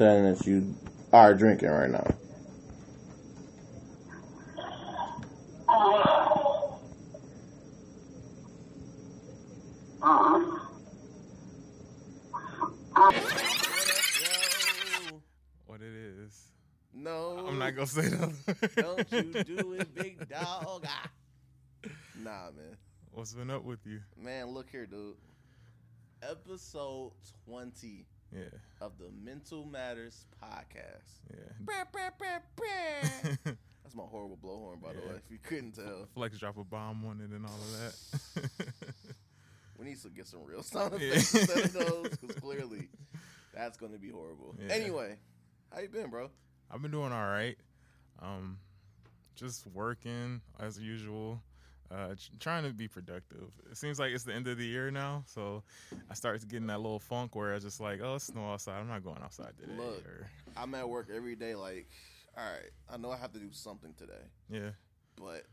[0.00, 0.74] Assuming you're saying that you
[1.12, 2.06] are drinking right now.
[15.66, 16.46] What it is.
[16.94, 17.44] No.
[17.48, 18.76] I'm not gonna say that.
[18.76, 20.84] Don't you do it, big dog.
[20.86, 21.10] Ah.
[22.22, 22.76] Nah, man.
[23.10, 24.00] What's been up with you?
[24.16, 25.16] Man, look here, dude.
[26.22, 27.12] Episode
[27.46, 28.42] 20 Yeah,
[28.80, 31.20] of the Mental Matters podcast.
[31.30, 31.52] yeah.
[33.82, 36.08] That's my horrible blowhorn, by the way, if you couldn't tell.
[36.14, 38.72] Flex drop a bomb on it and all of that.
[39.78, 41.12] We need to get some real sound Yeah.
[41.12, 42.88] effects instead of those, because clearly
[43.54, 44.56] that's going to be horrible.
[44.60, 44.74] Yeah.
[44.74, 45.14] Anyway,
[45.72, 46.30] how you been, bro?
[46.68, 47.56] I've been doing all right.
[48.20, 48.58] Um,
[49.36, 51.40] just working as usual.
[51.90, 53.48] Uh, trying to be productive.
[53.70, 55.62] It seems like it's the end of the year now, so
[56.10, 58.78] I started getting that little funk where I was just like, "Oh, it's snow outside.
[58.78, 60.04] I'm not going outside today." Look.
[60.06, 61.88] Or, I'm at work every day, like,
[62.36, 64.20] all right, I know I have to do something today,
[64.50, 64.70] yeah,
[65.16, 65.44] but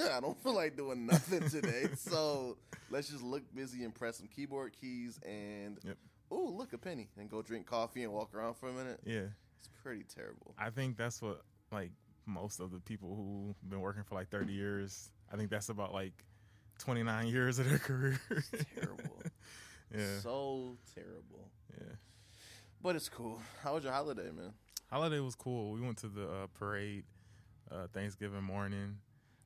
[0.12, 1.88] I don't feel like doing nothing today.
[1.96, 2.56] so
[2.90, 5.96] let's just look busy and press some keyboard keys and, Yep.
[6.32, 8.98] oh, look, a penny, and go drink coffee and walk around for a minute.
[9.06, 9.26] yeah.
[9.60, 10.56] It's pretty terrible.
[10.58, 11.92] I think that's what like
[12.26, 15.10] most of the people who've been working for like 30 years.
[15.32, 16.12] I think that's about like
[16.78, 18.20] 29 years of their career.
[18.74, 19.22] Terrible.
[19.96, 21.50] yeah, So terrible.
[21.78, 21.94] yeah.
[22.82, 23.40] But it's cool.
[23.62, 24.52] How was your holiday, man?
[24.90, 25.72] Holiday was cool.
[25.72, 27.04] We went to the uh, parade
[27.70, 28.96] uh, Thanksgiving morning.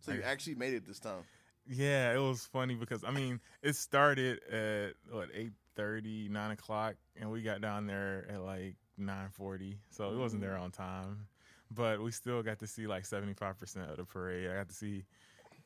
[0.01, 1.25] So you I- actually made it this time.
[1.69, 5.29] Yeah, it was funny because I mean it started at what
[5.77, 10.57] 8:30, 9 o'clock, and we got down there at like 9:40, so it wasn't there
[10.57, 11.27] on time.
[11.75, 14.49] But we still got to see like 75% of the parade.
[14.51, 15.05] I got to see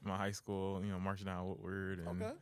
[0.02, 2.32] my high school, you know, marching down Woodward, and Okay.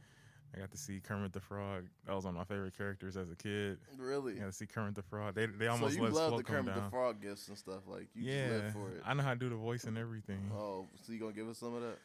[0.55, 1.85] I got to see Kermit the Frog.
[2.07, 3.79] That was one of my favorite characters as a kid.
[3.99, 4.35] Really?
[4.37, 5.35] I got to see Kermit the Frog.
[5.35, 6.89] They they so almost you let love the Kermit the.
[6.91, 7.83] Frog gifts and stuff.
[7.87, 9.03] Like, you yeah, live for it.
[9.05, 10.51] I know how to do the voice and everything.
[10.57, 11.99] Oh, so you gonna give us some of that?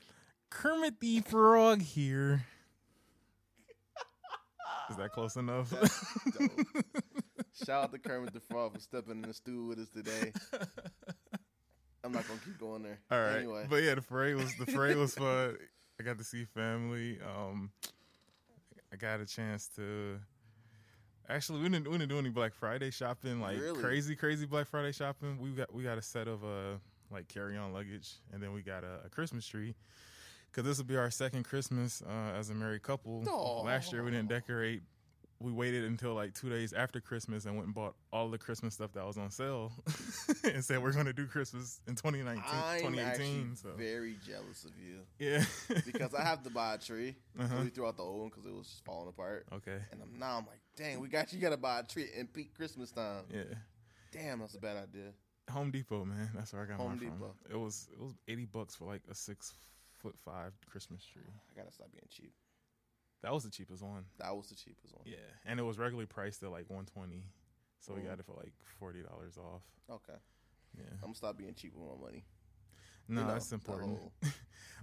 [0.49, 2.43] Kermit the Frog here.
[4.89, 5.71] Is that close enough?
[7.65, 10.33] Shout out to Kermit the Frog for stepping in the stool with us today.
[12.03, 12.99] I'm not gonna keep going there.
[13.11, 15.57] All right, Anyway, but yeah, the parade was the parade was fun.
[15.99, 17.19] I got to see family.
[17.21, 17.71] Um,
[18.91, 20.19] I got a chance to.
[21.29, 23.79] Actually, we didn't we didn't do any Black Friday shopping, like Really?
[23.81, 25.37] crazy crazy Black Friday shopping.
[25.39, 26.77] We got we got a set of uh
[27.11, 29.75] like carry on luggage, and then we got a, a Christmas tree.
[30.51, 33.23] Cause this will be our second Christmas uh, as a married couple.
[33.27, 33.61] Aw.
[33.63, 34.83] Last year we didn't decorate.
[35.43, 38.75] We waited until like two days after Christmas and went and bought all the Christmas
[38.75, 39.73] stuff that was on sale,
[40.45, 43.55] and said we're going to do Christmas in 2019, I'm 2018.
[43.57, 45.43] So very jealous of you yeah,
[45.85, 47.15] because I have to buy a tree.
[47.37, 47.57] Uh-huh.
[47.57, 49.45] So we threw out the old one because it was just falling apart.
[49.53, 51.39] okay, And I'm, now I'm like, dang, we got you.
[51.39, 53.25] Got to buy a tree in peak Christmas time.
[53.29, 53.43] yeah.
[54.13, 55.11] Damn, that's a bad idea.
[55.51, 56.29] Home Depot, man.
[56.33, 57.17] That's where I got Home mine Depot.
[57.17, 57.51] from.
[57.53, 59.51] It was it was 80 bucks for like a six
[59.99, 61.21] foot five Christmas tree.
[61.27, 62.31] I gotta stop being cheap.
[63.23, 64.03] That was the cheapest one.
[64.19, 65.03] That was the cheapest one.
[65.05, 67.23] Yeah, and it was regularly priced at like 120,
[67.79, 68.05] so we Mm.
[68.09, 69.63] got it for like forty dollars off.
[69.89, 70.19] Okay,
[70.77, 72.25] Yeah, I'm gonna stop being cheap with my money.
[73.07, 73.99] no, You know, that's important.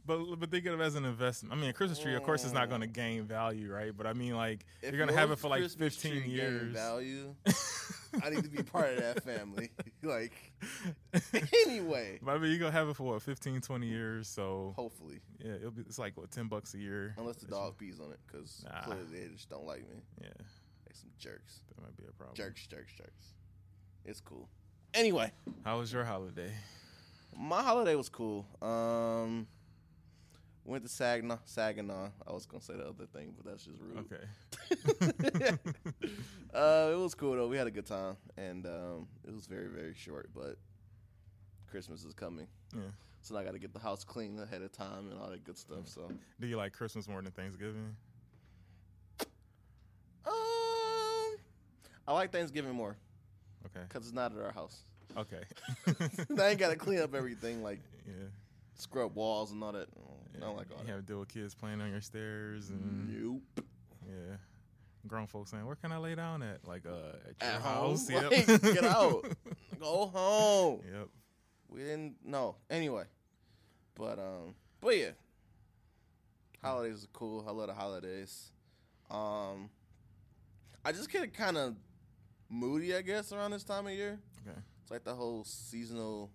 [0.06, 1.52] But but think of it as an investment.
[1.52, 2.92] I mean, a Christmas tree, of course, is not going to Mm.
[2.94, 3.94] gain value, right?
[3.94, 6.30] But I mean, like If you're going to have it for like Christmas 15 tree
[6.30, 6.72] years.
[6.72, 7.34] Value.
[8.22, 9.70] I need to be part of that family.
[10.02, 10.32] like,
[11.66, 14.28] anyway, But I mean, you're going to have it for what 15, 20 years.
[14.28, 17.14] So hopefully, yeah, it'll be it's like what 10 bucks a year.
[17.18, 18.82] unless the dog pees on it, because Nah.
[18.82, 19.96] clearly they just don't like me.
[20.20, 20.28] Yeah,
[20.86, 22.34] Like some jerks, that might be a problem.
[22.36, 23.26] jerks, jerks, jerks.
[24.04, 24.48] It's cool.
[24.94, 25.30] Anyway,
[25.64, 26.52] How was your holiday?
[27.36, 28.44] my holiday was cool.
[28.60, 29.46] Um,
[30.64, 31.38] went to Saginaw.
[31.44, 32.10] Saginaw.
[32.26, 34.06] I was gonna say the other thing, but that's just rude.
[34.12, 35.58] Okay.
[36.54, 37.48] uh, it was cool though.
[37.48, 40.30] We had a good time, and um, it was very very short.
[40.34, 40.56] But
[41.70, 42.82] Christmas is coming, Yeah.
[43.22, 45.44] so now I got to get the house clean ahead of time and all that
[45.44, 45.86] good stuff.
[45.86, 46.10] So,
[46.40, 47.94] Do you like Christmas more than Thanksgiving?
[50.26, 51.36] um,
[52.06, 52.96] I like Thanksgiving more
[53.66, 53.84] Okay.
[53.88, 54.80] because it's not at our house.
[55.16, 55.42] Okay.
[56.38, 58.12] I ain't got to clean up everything like yeah.
[58.80, 59.88] Scrub walls and all that.
[60.36, 60.92] I don't like all you that.
[60.92, 63.64] have to deal with kids playing on your stairs and Nope.
[64.08, 64.36] yeah.
[65.06, 67.90] Grown folks saying, "Where can I lay down at?" Like uh, at your At home?
[67.90, 68.10] house.
[68.10, 69.24] Like, get out.
[69.80, 70.80] Go home.
[70.92, 71.08] Yep.
[71.68, 72.56] We didn't know.
[72.68, 73.04] Anyway.
[73.94, 75.10] But um but yeah.
[76.62, 77.44] Holidays are cool.
[77.48, 78.50] I love the holidays.
[79.10, 79.70] Um
[80.84, 81.74] I just get kind of
[82.48, 84.18] moody, I guess, around this time of year.
[84.46, 84.58] Okay.
[84.82, 86.30] It's like the whole seasonal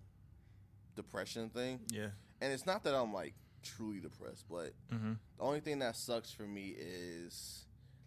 [0.94, 1.80] depression thing.
[1.90, 2.08] Yeah.
[2.40, 5.12] And it's not that I'm like truly depressed, but Mm-hmm.
[5.38, 7.64] the only thing that sucks for me is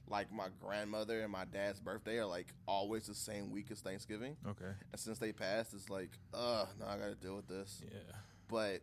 [0.07, 4.35] like my grandmother and my dad's birthday are like always the same week as Thanksgiving.
[4.47, 4.71] Okay.
[4.91, 7.81] And since they passed, it's like, ugh, now I gotta deal with this.
[7.83, 8.15] Yeah.
[8.47, 8.81] But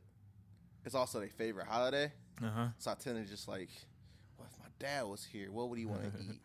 [0.84, 2.12] it's also their favorite holiday.
[2.42, 2.66] Uh huh.
[2.78, 3.70] So I tend to just like,
[4.38, 6.40] well, if my dad was here, what would he want to eat?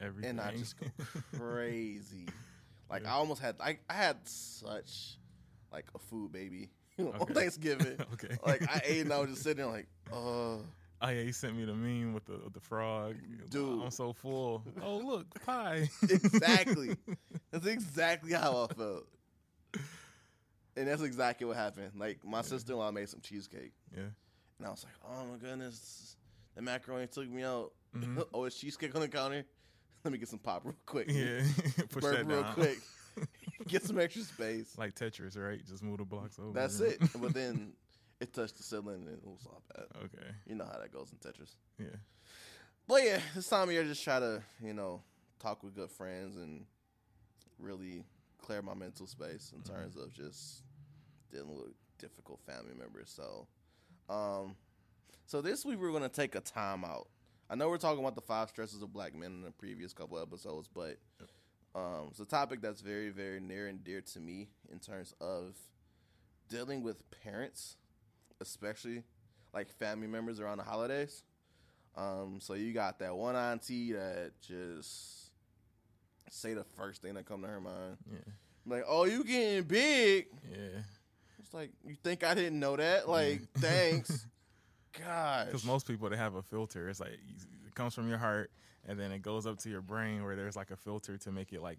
[0.00, 0.30] Everything.
[0.30, 0.86] And I just go
[1.38, 2.26] crazy.
[2.90, 5.16] Like I almost had, I, I had such
[5.70, 6.70] like a food baby
[7.14, 7.34] on Okay.
[7.34, 7.96] Thanksgiving.
[8.14, 8.36] okay.
[8.44, 10.56] Like I ate and I was just sitting there like, uh.
[11.00, 13.14] Oh yeah, he sent me the meme with the with the frog.
[13.50, 13.82] Dude.
[13.82, 14.64] I'm so full.
[14.82, 15.88] Oh look, pie.
[16.02, 16.96] exactly.
[17.52, 19.04] that's exactly how I felt.
[20.76, 21.92] And that's exactly what happened.
[21.96, 24.02] Like my sister in law made some cheesecake, yeah.
[24.58, 26.16] and I was like, "Oh my goodness,
[26.56, 27.72] the macaroni took me out.
[27.96, 28.24] Mhm.
[28.34, 29.44] oh, it's cheesecake on the counter.
[30.04, 31.10] Let me get some pop real quick.
[31.10, 31.42] Yeah.
[31.90, 32.54] Push burp that real down.
[32.54, 32.78] quick.
[33.68, 34.74] Get some extra space.
[34.76, 35.64] Like Tetris, right?
[35.66, 36.52] Just move the blocks over.
[36.52, 37.00] That's it.
[37.20, 37.72] But then
[38.20, 39.86] it touched the ceiling, and it was all bad.
[40.04, 40.28] okay.
[40.46, 41.54] You know how that goes in Tetris.
[41.78, 41.96] Yeah.
[42.86, 45.02] But yeah, this time of year, just try to you know
[45.38, 46.64] talk with good friends and
[47.58, 48.02] really
[48.38, 50.62] clear my mental space in terms of just
[51.30, 53.10] dealing with difficult family members.
[53.14, 53.46] So,
[54.12, 54.56] um,
[55.26, 57.08] so this week we're gonna take a time out.
[57.50, 60.18] I know we're talking about the five stresses of black men in the previous couple
[60.18, 60.96] episodes, but
[61.78, 65.56] um, it's a topic that's very, very near and dear to me in terms of
[66.48, 67.76] dealing with parents,
[68.40, 69.02] especially
[69.54, 71.22] like family members around the holidays.
[71.96, 75.30] Um, so you got that one auntie that just
[76.30, 78.18] say the first thing that come to her mind, Yeah.
[78.66, 80.82] like, "Oh, you getting big?" Yeah.
[81.38, 83.08] It's like you think I didn't know that?
[83.08, 84.26] Like, thanks,
[84.98, 85.46] God.
[85.46, 86.88] Because most people they have a filter.
[86.88, 87.12] It's like
[87.66, 88.50] it comes from your heart,
[88.88, 91.52] and then it goes up to your brain where there's like a filter to make
[91.52, 91.78] it like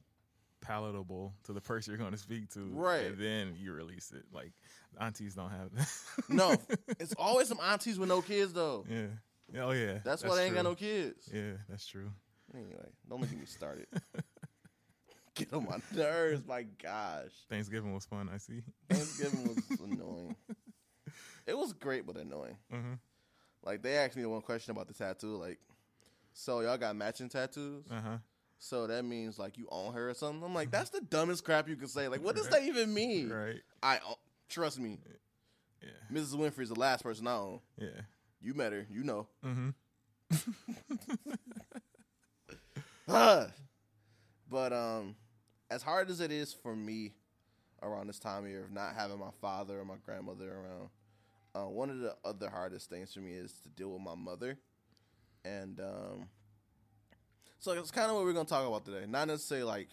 [0.62, 2.70] palatable to the person you're going to speak to.
[2.72, 3.08] Right.
[3.08, 4.24] And then you release it.
[4.32, 4.54] Like
[5.00, 5.90] aunties don't have that.
[6.30, 6.56] no,
[7.00, 8.86] it's always some aunties with no kids though.
[8.90, 9.62] Yeah.
[9.62, 10.00] Oh yeah.
[10.04, 11.28] That's, why they ain't got no kids.
[11.34, 12.12] Yeah, that's true.
[12.54, 13.88] Anyway, don't get me started.
[15.36, 16.42] Get on my nerves.
[16.46, 18.30] My gosh, Thanksgiving was fun.
[18.34, 18.62] I see.
[18.90, 20.36] Thanksgiving was annoying.
[21.48, 22.58] It was great, but annoying.
[22.70, 22.94] hmm
[23.64, 25.38] Like they asked me one question about the tattoo.
[25.38, 25.60] Like,
[26.40, 27.84] so y'all got matching tattoos?
[27.92, 28.18] Uh huh.
[28.60, 30.44] So that means like you own her or something?
[30.44, 32.08] I'm like, that's the dumbest crap you could say.
[32.08, 33.30] Like, what does that even mean?
[33.30, 33.62] Right.
[33.84, 34.16] I own-
[34.50, 35.00] trust me.
[35.82, 35.90] Yeah.
[36.12, 36.36] Mrs.
[36.36, 37.60] Winfrey's the last person I own.
[37.78, 37.88] Yeah.
[38.42, 39.28] You met her, you know.
[39.46, 39.70] Mm-hmm.
[44.50, 45.16] but um,
[45.70, 47.14] as hard as it is for me
[47.82, 50.90] around this time of year of not having my father or my grandmother around,
[51.56, 54.58] uh, one of the other hardest things for me is to deal with my mother,
[55.50, 56.28] and um,
[57.60, 59.06] so it's kind of what we're gonna talk about today.
[59.08, 59.90] Not necessarily like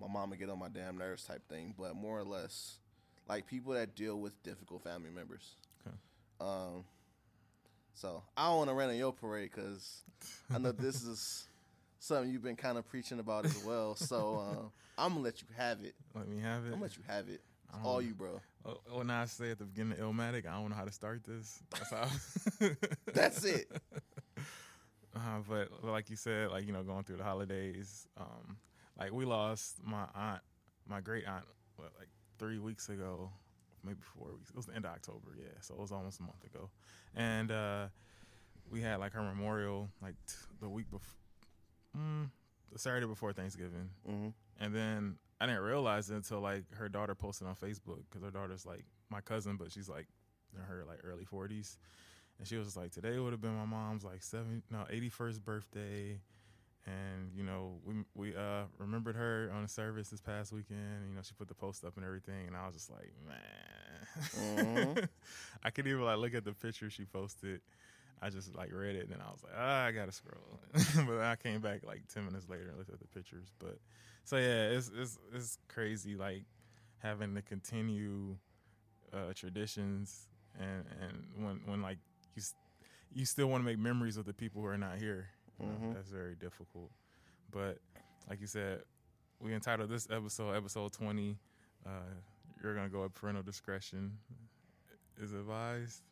[0.00, 2.78] my mama get on my damn nerves type thing, but more or less
[3.28, 5.56] like people that deal with difficult family members.
[5.86, 5.96] Okay.
[6.40, 6.84] Um,
[7.94, 10.02] so I don't want to run in your parade because
[10.52, 11.46] I know this is
[11.98, 13.94] something you've been kind of preaching about as well.
[13.94, 14.64] So uh,
[15.02, 15.94] I'm gonna let you have it.
[16.14, 16.66] Let me have it.
[16.66, 17.40] I'm gonna let you have it.
[17.72, 18.40] It's all you, bro.
[18.66, 21.22] Oh, when I say at the beginning of Illmatic, I don't know how to start
[21.24, 21.60] this.
[21.70, 22.68] That's how.
[23.12, 23.70] That's it.
[25.16, 28.56] Uh, but like you said, like you know, going through the holidays, um,
[28.98, 30.40] like we lost my aunt,
[30.88, 31.44] my great aunt,
[31.76, 33.30] what, like three weeks ago,
[33.84, 34.50] maybe four weeks.
[34.50, 35.52] It was the end of October, yeah.
[35.60, 36.68] So it was almost a month ago,
[37.14, 37.86] and uh,
[38.68, 41.14] we had like her memorial like t- the week before,
[41.96, 42.28] mm,
[42.72, 44.28] the Saturday before Thanksgiving, hmm
[44.58, 48.30] and then I didn't realize it until like her daughter posted on Facebook because her
[48.30, 50.06] daughter's like my cousin, but she's like
[50.56, 51.76] in her like early forties,
[52.38, 55.44] and she was like, today would have been my mom's like seven no eighty first
[55.44, 56.20] birthday,
[56.86, 61.08] and you know we we uh remembered her on a service this past weekend.
[61.08, 64.96] You know she put the post up and everything, and I was just like, man,
[64.96, 65.08] Mhm.
[65.64, 67.60] I could even like look at the picture she posted.
[68.22, 70.60] I just like read it and then I was like, ah, I gotta scroll.
[71.06, 73.48] but I came back like ten minutes later and looked at the pictures.
[73.58, 73.78] But
[74.24, 76.44] so yeah, it's it's it's crazy like
[76.98, 78.36] having to continue
[79.12, 80.28] uh, traditions
[80.58, 81.98] and and when when like
[82.34, 82.42] you
[83.12, 85.28] you still want to make memories with the people who are not here.
[85.60, 85.94] You know.
[85.94, 86.90] That's very difficult.
[87.52, 87.78] But
[88.28, 88.82] like you said,
[89.40, 91.38] we entitled this episode episode twenty.
[91.86, 91.90] Uh,
[92.62, 94.12] you're gonna go at parental discretion
[95.20, 96.02] is advised.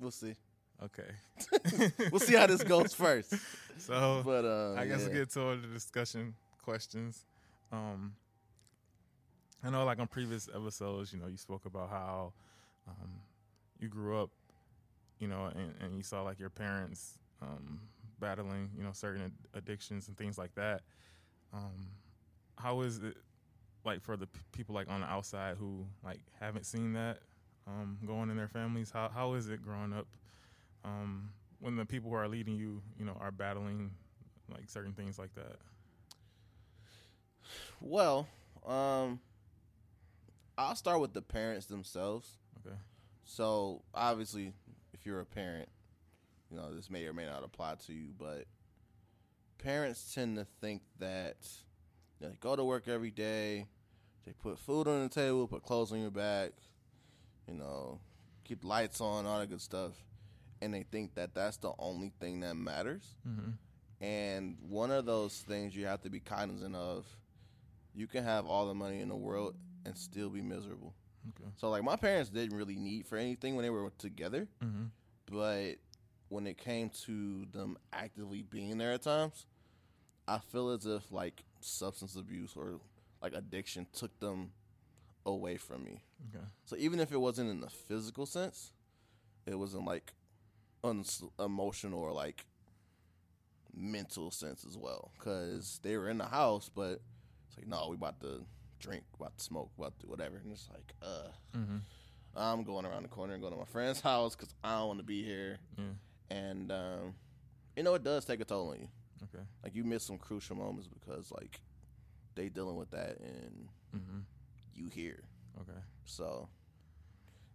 [0.00, 0.34] We'll see.
[0.82, 1.92] Okay.
[2.10, 3.34] We'll see how this goes first.
[3.78, 5.06] So But uh, I guess yeah.
[5.08, 7.24] we'll get to all the discussion questions.
[7.72, 8.14] Um,
[9.64, 12.32] I know, like on previous episodes, you know, you spoke about how
[12.88, 13.10] um,
[13.78, 14.30] you grew up,
[15.18, 17.80] you know, and, and you saw like your parents um,
[18.20, 20.82] battling, you know, certain ad- addictions and things like that.
[21.52, 21.88] Um,
[22.58, 23.16] how is it
[23.84, 27.18] like for the p- people like on the outside who like haven't seen that
[27.66, 28.90] um, going in their families?
[28.92, 30.06] How how is it growing up
[30.84, 33.92] um, when the people who are leading you, you know, are battling
[34.52, 35.56] like certain things like that?
[37.80, 38.28] Well,
[38.66, 39.20] um,
[40.56, 42.38] I'll start with the parents themselves.
[42.64, 42.76] Okay.
[43.24, 44.52] So obviously,
[44.92, 45.68] if you're a parent,
[46.50, 48.44] you know this may or may not apply to you, but
[49.58, 51.36] parents tend to think that
[52.20, 53.66] you know, they go to work every day,
[54.26, 56.52] they put food on the table, put clothes on your back,
[57.48, 57.98] you know,
[58.44, 59.92] keep lights on, all that good stuff,
[60.60, 63.16] and they think that that's the only thing that matters.
[63.26, 64.04] Mm-hmm.
[64.04, 67.06] And one of those things you have to be cognizant of,
[67.94, 70.94] you can have all the money in the world and still be miserable.
[71.30, 71.50] Okay.
[71.56, 74.84] So like my parents didn't really need for anything when they were together, Mm-hmm.
[75.30, 75.76] but
[76.28, 79.46] when it came to them actively being there at times,
[80.26, 82.80] I feel as if like substance abuse or
[83.22, 84.52] like addiction took them
[85.26, 86.02] away from me.
[86.34, 86.44] Okay.
[86.64, 88.72] So even if it wasn't in the physical sense,
[89.46, 90.12] it was in like
[90.82, 92.46] uns- emotional or like
[93.74, 95.10] mental sense as well.
[95.18, 97.00] Because they were in the house, but
[97.52, 98.44] it's like, no, we about to
[98.80, 100.36] drink, about to smoke, about to whatever.
[100.42, 101.76] And it's like, uh, Mm-hmm.
[102.34, 105.00] I'm going around the corner and going to my friend's house because I don't want
[105.00, 105.58] to be here.
[105.76, 105.84] Yeah.
[106.34, 107.14] And, um,
[107.76, 108.88] you know, it does take a toll on you.
[109.24, 109.44] Okay.
[109.62, 111.60] Like, you miss some crucial moments because, like,
[112.34, 114.20] they dealing with that and Mm-hmm.
[114.74, 115.22] you here.
[115.60, 115.78] Okay.
[116.06, 116.48] So,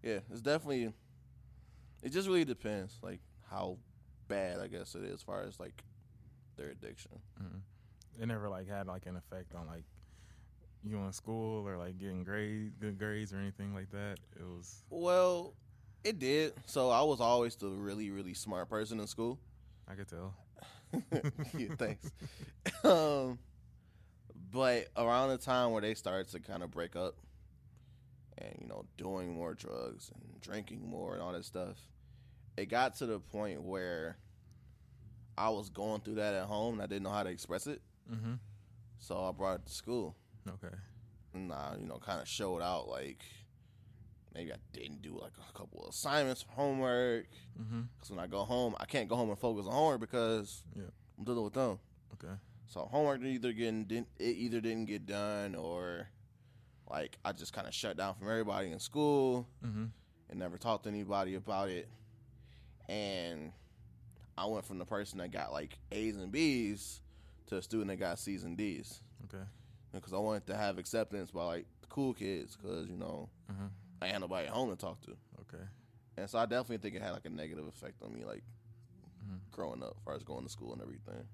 [0.03, 0.93] yeah, it's definitely.
[2.03, 3.77] It just really depends, like how
[4.27, 5.83] bad I guess it is, as far as like
[6.55, 7.19] their addiction.
[7.41, 7.57] Mm-hmm.
[8.19, 9.83] It never like had like an effect on like
[10.83, 14.17] you in school or like getting grade good grades or anything like that.
[14.35, 15.53] It was Well,
[16.03, 16.53] it did.
[16.65, 19.39] So I was always the really, really smart person in school.
[19.87, 20.33] I could tell.
[21.57, 22.11] yeah, thanks.
[22.83, 23.39] um,
[24.51, 27.15] but around the time where they started to kind of break up,
[28.37, 31.77] and you know, doing more drugs and drinking more and all that stuff,
[32.55, 34.17] it got to the point where
[35.37, 37.81] I was going through that at home and I didn't know how to express it.
[38.11, 38.33] Mm-hmm.
[38.99, 40.15] So I brought it to school,
[40.49, 40.73] Okay.
[41.33, 43.21] and I, you know, kind of showed out like
[44.33, 47.27] maybe I didn't do like a couple of assignments, homework.
[47.61, 47.81] Mm-hmm.
[47.95, 50.83] Because when I go home, I can't go home and focus on homework because Yeah.
[51.17, 51.79] I'm dealing with them.
[52.13, 52.33] Okay.
[52.67, 56.07] So homework either getting didn't it either didn't get done or
[56.89, 59.85] like I just kind of shut down from everybody in school Mm-hmm.
[60.29, 61.87] and never talked to anybody about it.
[62.89, 63.51] And
[64.37, 67.01] I went from the person that got like A's and B's
[67.47, 69.43] to a student that got C's and D's Okay.
[69.93, 73.67] because I wanted to have acceptance by like the cool kids because you know Mm-hmm.
[74.01, 75.11] I had nobody at home to talk to.
[75.41, 75.63] Okay.
[76.17, 78.43] And so I definitely think it had like a negative effect on me, like
[79.25, 79.39] Mhm.
[79.51, 81.27] growing up, as far as going to school and everything.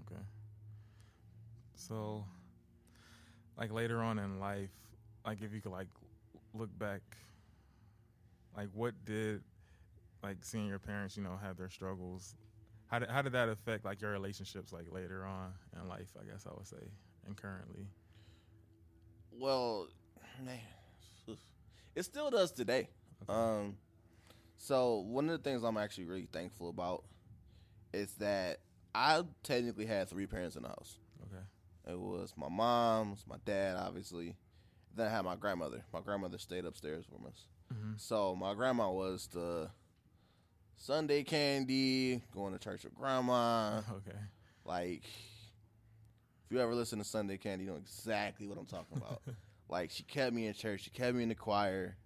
[0.00, 0.20] Okay.
[1.74, 2.24] So,
[3.56, 4.70] like later on in life,
[5.26, 5.88] like if you could like
[6.52, 7.00] look back,
[8.56, 9.42] like what did
[10.22, 12.34] like seeing your parents, you know, have their struggles,
[12.94, 16.12] how did how did that affect like your relationships like later on in life?
[16.20, 16.76] I guess I would say,
[17.26, 17.88] and currently.
[19.32, 19.88] Well,
[20.44, 20.60] man,
[21.96, 22.88] it still does today.
[23.28, 23.32] Okay.
[23.32, 23.76] Um,
[24.56, 27.02] so one of the things I'm actually really thankful about
[27.92, 28.58] is that
[28.94, 30.98] I technically had three parents in the house.
[31.22, 31.92] okay.
[31.92, 34.36] It was my mom, it was my dad, obviously.
[34.96, 35.84] Then I had my grandmother.
[35.92, 37.46] My grandmother stayed upstairs with us.
[37.74, 37.94] Mm-hmm.
[37.96, 39.70] So my grandma was the
[40.76, 43.80] Sunday candy, going to church with grandma.
[43.90, 44.18] Okay.
[44.66, 49.20] Like, if you ever listen to Sunday Candy, you know exactly what I'm talking about.
[49.68, 50.82] like, she kept me in church.
[50.84, 51.96] She kept me in the choir.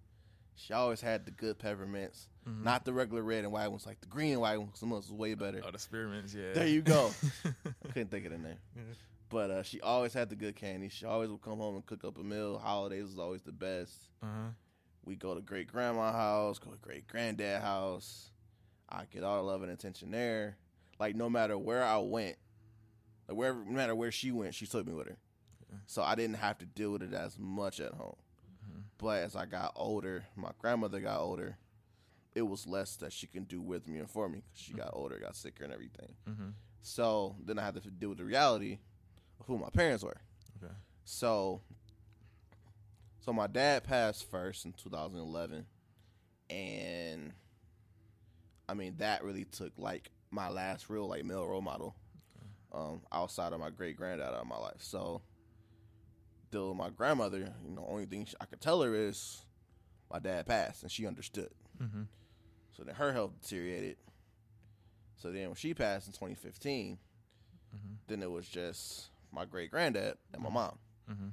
[0.55, 2.63] She always had the good peppermints, Mhm.
[2.63, 4.77] not the regular red and white ones, like the green and white ones.
[4.77, 5.61] Some was way better.
[5.65, 6.51] Oh, the spearmints, yeah.
[6.53, 7.11] There you go.
[7.45, 8.57] I couldn't think of the name.
[8.75, 8.81] Yeah.
[9.29, 10.89] But uh, she always had the good candy.
[10.89, 12.57] She always would come home and cook up a meal.
[12.59, 13.93] Holidays was always the best.
[14.21, 14.49] uh-huh.
[15.05, 18.31] We go to great grandma house, go to great granddad house.
[18.89, 20.57] I get all the love and attention there.
[20.99, 22.35] Like no matter where I went,
[23.27, 25.17] like wherever, no matter where she went, she took me with her.
[25.63, 25.79] Okay.
[25.85, 28.15] So I didn't have to deal with it as much at home.
[28.67, 28.83] Mhm.
[28.97, 31.57] But as I got older, my grandmother got older.
[32.35, 34.91] It was less that she can do with me and for me because she got
[34.93, 36.15] older, got sicker, and everything.
[36.27, 36.49] Mm-hmm.
[36.81, 38.79] So then I had to deal with the reality
[39.39, 40.17] of who my parents were.
[40.63, 40.73] Okay.
[41.05, 41.61] So,
[43.19, 45.65] so my dad passed first in 2011,
[46.49, 47.33] and
[48.69, 51.95] I mean that really took like my last real like male role model,
[52.71, 54.77] um, outside of my great granddad out of my life.
[54.81, 55.21] So,
[56.51, 59.41] with my grandmother, you know, only thing I could tell her is
[60.11, 61.49] my dad passed, and she understood.
[61.81, 62.03] Mm-hmm.
[62.75, 63.97] So then her health deteriorated.
[65.15, 66.97] So then when she passed in 2015,
[67.75, 67.97] Mhm.
[68.07, 70.79] then it was just my great granddad and my mom.
[71.09, 71.27] Mm-hmm.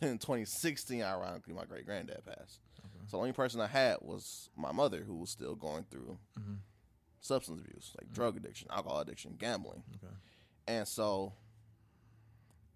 [0.06, 2.60] in 2016, ironically, my great granddad passed.
[2.80, 3.04] Okay.
[3.06, 6.54] So the only person I had was my mother, who was still going through Mm-hmm.
[7.20, 9.82] Substance abuse, like drug addiction, alcohol addiction, gambling.
[9.96, 10.12] Okay.
[10.66, 11.32] And so,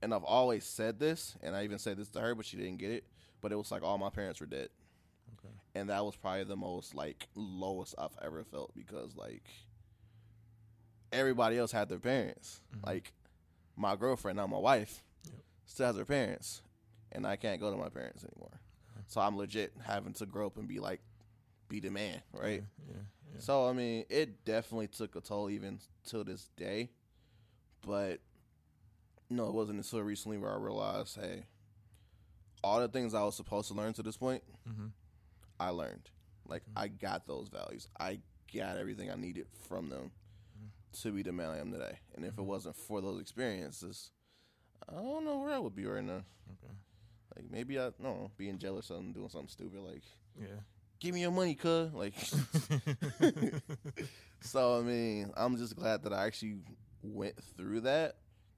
[0.03, 2.79] and I've always said this, and I even said this to her, but she didn't
[2.79, 3.05] get it.
[3.41, 4.69] But it was like all my parents were dead.
[5.39, 5.55] Okay.
[5.75, 9.45] And that was probably the most like lowest I've ever felt because like
[11.13, 12.61] everybody else had their parents.
[12.77, 12.87] Mhm.
[12.87, 13.13] Like
[13.77, 15.35] my girlfriend, now my wife, Yep.
[15.67, 16.63] still has her parents,
[17.11, 18.61] and I can't go to my parents anymore.
[19.09, 21.01] So I'm legit having to grow up and be like,
[21.69, 22.63] be the man, right?
[22.87, 22.95] Yeah.
[22.95, 23.03] Yeah.
[23.33, 23.41] Yeah.
[23.41, 26.91] So I mean, it definitely took a toll even to this day.
[27.87, 28.21] But
[29.29, 31.47] no, it wasn't until recently where I realized, hey,
[32.63, 34.87] all the things I was supposed to learn to this point, Mm-hmm.
[35.59, 36.11] I learned.
[36.47, 36.79] Like mm-hmm.
[36.79, 37.89] I got those values.
[37.99, 38.19] I
[38.55, 40.11] got everything I needed from them
[40.57, 41.03] mm-hmm.
[41.03, 41.99] to be the man I am today.
[42.15, 42.47] And if it mm-hmm.
[42.47, 44.11] wasn't for those experiences,
[44.89, 46.23] I don't know where I would be right now.
[46.53, 46.75] Okay.
[47.37, 50.03] Like maybe I no being jealous of them doing something stupid like
[50.39, 50.61] Yeah.
[51.03, 52.15] Give me your money, cuz like
[54.41, 56.59] So I mean, I'm just glad that I actually
[57.03, 58.17] went through that,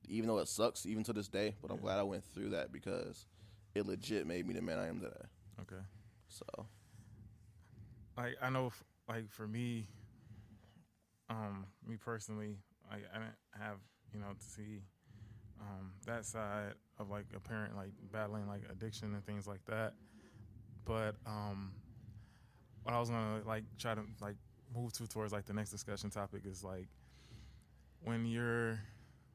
[0.09, 1.57] even though it sucks even to this day.
[1.63, 3.27] But I'm glad I went through that because
[3.75, 5.27] it legit made me the man I am today.
[5.63, 5.83] okay.
[6.29, 6.45] So
[8.17, 9.89] like I know, f- like for me,
[11.31, 12.59] um, me personally,
[12.91, 13.77] like I didn't have
[14.13, 14.83] you know to see
[15.61, 19.95] um, that side of like a parent like battling like addiction and things like that.
[20.85, 21.73] But um,
[22.95, 24.37] what I was gonna like try to like
[24.75, 26.87] move to towards like the next discussion topic is like
[28.05, 28.79] when you're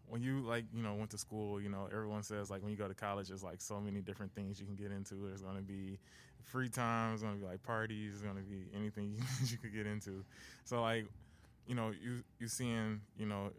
[0.08, 2.78] when you like you know went to school you know everyone says like when you
[2.78, 5.15] go to college there's like so many different things you can get into.
[5.28, 6.00] There's going to be
[6.43, 9.58] free time there's going to be like parties there's going to be anything you, you
[9.58, 10.24] could get into.
[10.63, 11.06] So like
[11.67, 13.52] you know you you seeing you know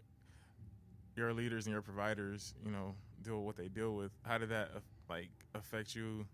[1.17, 4.49] your leaders and your providers you know deal with what they deal with how did
[4.49, 6.25] that uh, like affect you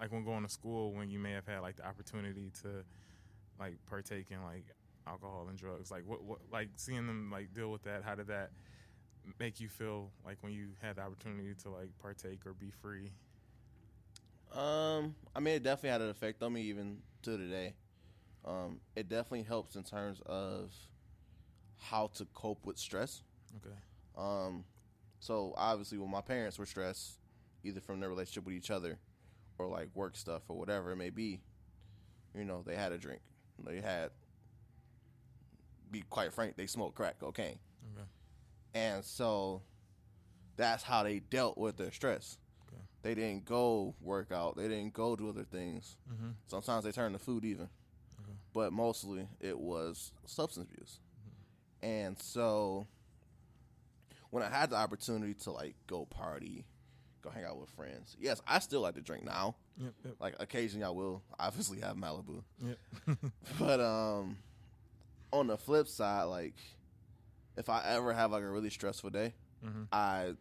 [0.00, 2.68] like when going to school when you may have had like the opportunity to
[3.58, 4.64] like partake in like
[5.06, 8.28] alcohol and drugs like what what like seeing them like deal with that how did
[8.28, 8.50] that
[9.38, 13.12] make you feel like when you had the opportunity to like partake or be free
[14.52, 17.74] Um, I mean, it definitely had an effect on me even to today.
[18.44, 20.72] Um, it definitely helps in terms of
[21.78, 23.22] how to cope with stress.
[23.56, 23.76] okay
[24.16, 24.64] Um,
[25.20, 27.18] so obviously, when my parents were stressed,
[27.64, 28.98] either from their relationship with each other
[29.60, 31.40] or like work stuff or whatever it may be,
[32.34, 33.20] you know, they had a drink.
[33.64, 34.10] They had,
[35.90, 37.58] be quite frank, they smoked crack cocaine,
[37.94, 38.06] okay
[38.74, 39.62] and so
[40.56, 42.38] that's how they dealt with their stress.
[42.68, 42.80] Okay.
[43.02, 44.56] They didn't go work out.
[44.56, 45.96] They didn't go do other things.
[46.12, 46.30] mm-hmm.
[46.46, 47.68] Sometimes they turned to food even,
[48.22, 48.36] Okay.
[48.52, 51.00] but mostly it was substance abuse.
[51.82, 52.86] And so
[54.30, 56.64] when I had the opportunity to like go party,
[57.22, 59.56] go hang out with friends, yes, I still like to drink now.
[59.78, 62.78] yep yep Like occasionally I will obviously have Malibu, yep
[63.58, 64.36] but um,
[65.32, 66.54] on the flip side, like
[67.56, 69.84] if I ever have like a really stressful day, mm-hmm.
[69.92, 70.32] I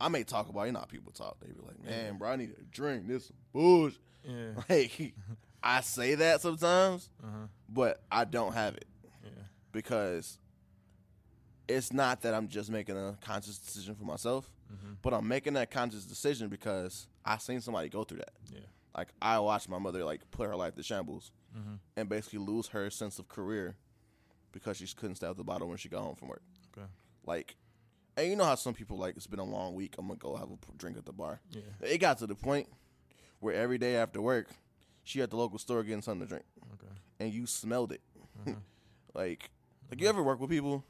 [0.00, 1.38] I may talk about you know how people talk.
[1.40, 3.06] They be like, man, bro, I need a drink.
[3.08, 3.98] This bullshit.
[4.24, 5.14] yeah Like
[5.62, 8.86] I say that sometimes, uh-huh but I don't have it
[9.24, 9.30] yeah
[9.72, 10.38] because
[11.68, 14.94] it's not that I'm just making a conscious decision for myself, mm-hmm.
[15.02, 18.32] but I'm making that conscious decision because I seen somebody go through that.
[18.52, 18.60] yeah
[18.96, 21.74] Like I watched my mother like put her life to shambles mm-hmm.
[21.96, 23.76] and basically lose her sense of career
[24.52, 26.42] because she couldn't stay at the bottle when she got home from work.
[26.76, 26.86] okay
[27.24, 27.56] Like,
[28.16, 29.94] and you know how some people like it's been a long week.
[29.98, 31.40] I'm gonna go have a drink at the bar.
[31.50, 32.68] yeah It got to the point
[33.40, 34.48] where every day after work,
[35.04, 38.00] she at the local store getting something to drink, okay and you smelled it.
[38.44, 38.56] Mhm.
[39.14, 39.50] like,
[39.90, 40.84] like you ever work with people,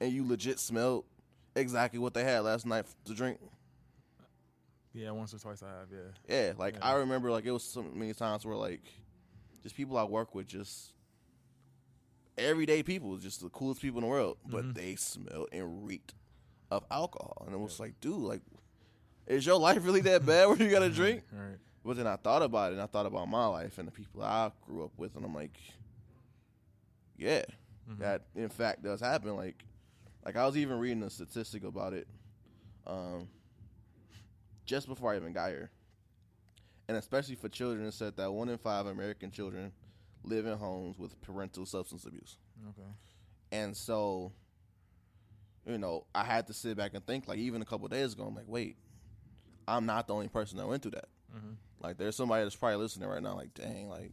[0.00, 1.04] and you legit smelled
[1.56, 3.38] exactly what they had last night to drink.
[4.94, 6.10] yeah once or twice i have yeah
[6.46, 6.86] Yeah, like Yeah.
[6.90, 8.82] I remember, like it was so many times where like,
[9.62, 10.92] just people I work with, just
[12.36, 14.74] everyday people, just the coolest people in the world, but Mhm.
[14.74, 16.14] they smelled and reeked
[16.70, 18.42] of alcohol, and it was like, dude, like,
[19.26, 21.22] is your life really that bad where you gotta drink?
[21.32, 23.86] all right But then I thought about it, and I thought about my life and
[23.88, 25.56] the people I grew up with, and I'm like,
[27.16, 27.44] yeah,
[27.90, 27.98] Mhm.
[27.98, 29.34] that in fact does happen.
[29.36, 29.64] Like,
[30.24, 32.06] like I was even reading a statistic about it,
[32.86, 33.28] um,
[34.64, 35.70] just before I even got here,
[36.88, 39.72] and especially for children, it said that one in five American children
[40.24, 42.38] live in homes with parental substance abuse,
[42.70, 42.88] okay
[43.52, 44.32] and so,
[45.66, 47.28] you know, I had to sit back and think.
[47.28, 48.76] Like even a couple days ago, I'm like, wait,
[49.66, 51.08] I'm not the only person that went through that.
[51.34, 51.52] mm-hmm.
[51.80, 54.12] Like there's somebody that's probably listening right now, like, dang, like,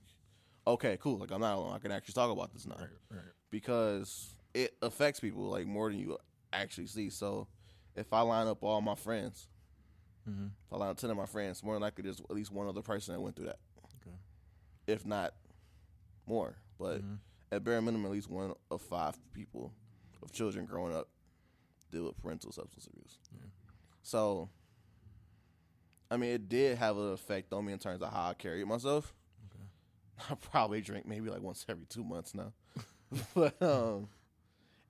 [0.67, 1.17] okay, cool.
[1.17, 1.73] Like I'm not alone.
[1.75, 5.89] I can actually talk about this now right right because it affects people like more
[5.91, 6.17] than you
[6.51, 7.09] actually see.
[7.09, 7.47] So
[7.95, 9.47] if I line up all my friends,
[10.27, 10.45] mm-hmm.
[10.45, 12.67] if I line up ten of my friends, more than likely there's at least one
[12.67, 13.59] other person that went through that,
[14.01, 14.15] okay
[14.87, 15.33] if not
[16.27, 16.55] more.
[16.77, 17.19] But Mhm.
[17.51, 19.73] at bare minimum, at least one of five people
[20.21, 21.09] of children growing up
[21.91, 23.19] deal with parental substance abuse.
[23.31, 23.47] Yeah.
[24.01, 24.49] So,
[26.11, 28.65] I mean, it did have an effect on me in terms of how I carried
[28.67, 29.13] myself.
[29.49, 29.65] Okay.
[30.31, 32.53] I probably drink maybe like once every two months now,
[33.35, 34.09] but um,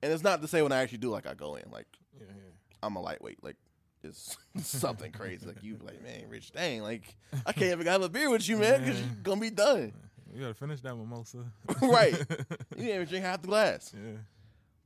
[0.05, 1.87] and it's not to say when I actually do like I go in like
[2.17, 2.51] Yeah, yeah.
[2.83, 3.55] I'm a lightweight like.
[4.03, 5.47] It's something crazy.
[5.47, 8.57] Like you, like man, Rich, dang, like I can't even have a beer with you,
[8.57, 9.93] man, because you're gonna be done.
[10.31, 11.39] You gotta finish that mimosa.
[11.81, 12.13] right.
[12.77, 13.91] You didn't even drink half the glass.
[13.95, 14.17] Yeah.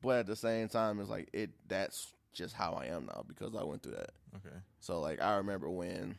[0.01, 1.49] But at the same time, it's like it.
[1.67, 4.11] That's just how I am now because I went through that.
[4.37, 4.55] Okay.
[4.79, 6.15] So like I remember when,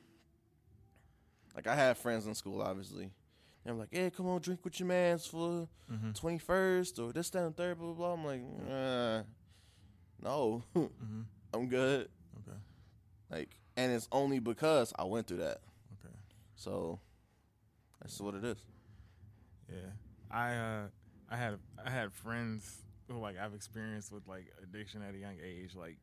[1.56, 3.10] like I had friends in school, obviously.
[3.64, 6.12] And I'm like, hey, come on, drink with your mans for Mm-hmm.
[6.12, 8.14] twenty first or this, that, and third, blah blah.
[8.14, 8.14] blah.
[8.14, 9.22] I'm like, uh,
[10.22, 11.20] no, Mm-hmm.
[11.52, 12.08] I'm good.
[12.48, 12.56] Okay.
[13.30, 15.58] Like, and it's only because I went through that.
[16.00, 16.14] Okay.
[16.54, 17.00] So
[18.00, 18.58] that's what it is.
[19.68, 19.90] Yeah.
[20.30, 20.82] I uh
[21.30, 25.36] I had I had friends who like I've experienced with like addiction at a young
[25.44, 25.96] age, like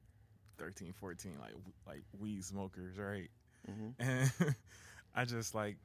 [0.57, 1.53] 13, 14, like
[1.87, 3.29] like weed smokers, right?
[3.65, 4.31] hmm And
[5.15, 5.77] I just like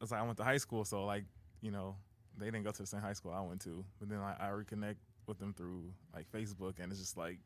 [0.00, 1.24] it's like I went to high school, so like,
[1.60, 1.96] you know,
[2.38, 3.84] they didn't go to the same high school I went to.
[3.98, 5.84] But then like I reconnect with them through
[6.14, 7.38] like Facebook and it's just like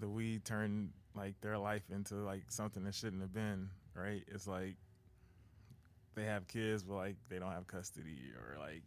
[0.00, 4.22] the weed turned like their life into like something that shouldn't have been, right?
[4.28, 4.76] It's like
[6.14, 8.82] they have kids but like they don't have custody or like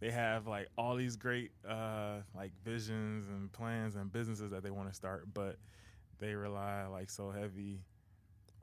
[0.00, 4.70] they have like all these great uh like visions and plans and businesses that they
[4.70, 5.56] want to start but
[6.18, 7.78] they rely like so heavy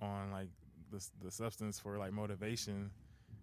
[0.02, 0.50] on like
[0.94, 2.90] the the substance for like motivation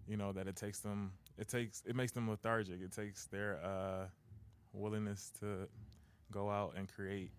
[0.07, 2.81] you know that it takes them it takes it makes them lethargic.
[2.81, 4.05] It takes their uh
[4.73, 5.67] willingness to
[6.31, 7.31] go out and create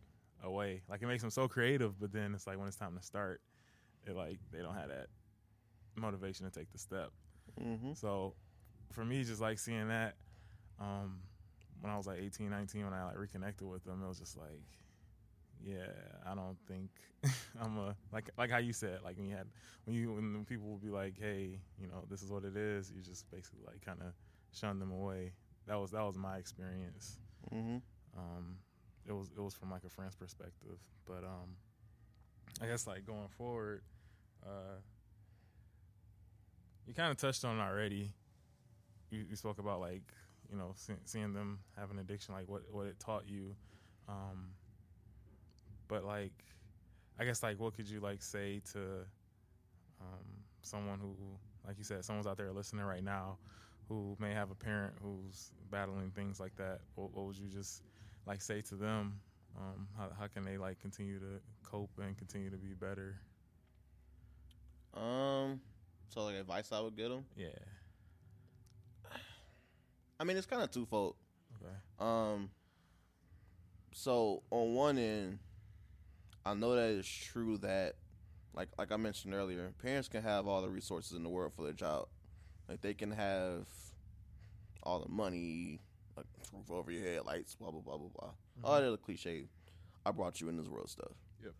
[0.44, 0.83] a way.
[0.88, 3.40] Like it makes them so creative but then it's like when it's time to start
[4.07, 5.07] it like they don't have that
[5.96, 7.11] motivation to take the step.
[7.61, 8.35] Hmm so
[8.92, 10.14] for me, just like seeing that,
[10.81, 11.20] um,
[11.81, 14.37] when I was like 18, 19, when I like reconnected with them, it was just
[14.37, 14.62] like,
[15.64, 15.87] yeah,
[16.27, 16.90] I don't think
[17.62, 19.46] I'm a like like how you said, like when you had
[19.85, 22.90] when you when people would be like, hey, you know, this is what it is,
[22.94, 24.12] you just basically like kind of
[24.53, 25.33] shun them away.
[25.66, 27.18] That was that was my experience.
[27.51, 27.79] hmm
[28.16, 28.59] Um,
[29.07, 31.57] it was it was from like a friend's perspective, but um,
[32.61, 33.83] I guess like going forward,
[34.44, 34.81] uh,
[36.87, 38.12] you kind of touched on it already.
[39.11, 40.03] You, you spoke about like
[40.51, 43.55] you know see, seeing them have an addiction, like what what it taught you.
[44.09, 44.55] Um,
[45.92, 46.33] but like,
[47.20, 48.78] I guess like what could you like say to
[50.00, 50.24] um,
[50.62, 51.14] someone who,
[51.66, 53.37] like you said, someone's out there listening right now
[53.90, 56.81] who may have a parent who's battling things like that.
[56.94, 57.83] What, what would you just
[58.26, 59.20] like say to them?
[59.55, 63.16] Um, how how can they like continue to cope and continue to be better?
[64.94, 65.61] Um.
[66.09, 67.26] So like advice I would give them.
[67.37, 67.48] Yeah.
[70.18, 71.16] I mean, it's kind of twofold.
[71.61, 71.74] Okay.
[71.98, 72.48] Um.
[73.92, 75.38] So on one end,
[76.44, 77.94] I know that it's true that,
[78.55, 81.62] like like I mentioned earlier, parents can have all the resources in the world for
[81.62, 82.09] their child.
[82.68, 83.66] Like they can have
[84.83, 85.81] all the money,
[86.16, 88.31] like roof over your head, lights, blah blah blah blah blah.
[88.64, 88.90] All mm-hmm.
[88.90, 89.44] that cliche.
[90.05, 91.12] I brought you in this world stuff.
[91.44, 91.52] Yep.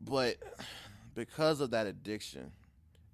[0.00, 0.36] But
[1.14, 2.52] because of that addiction,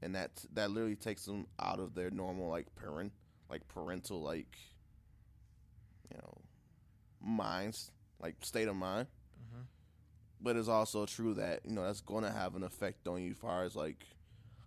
[0.03, 3.13] and that that literally takes them out of their normal like parent,
[3.51, 4.57] like parental like,
[6.11, 6.39] you know,
[7.21, 9.09] minds, like state of mind.
[10.43, 13.33] But it's also true that you know that's going to have an effect on you,
[13.33, 14.07] as far as like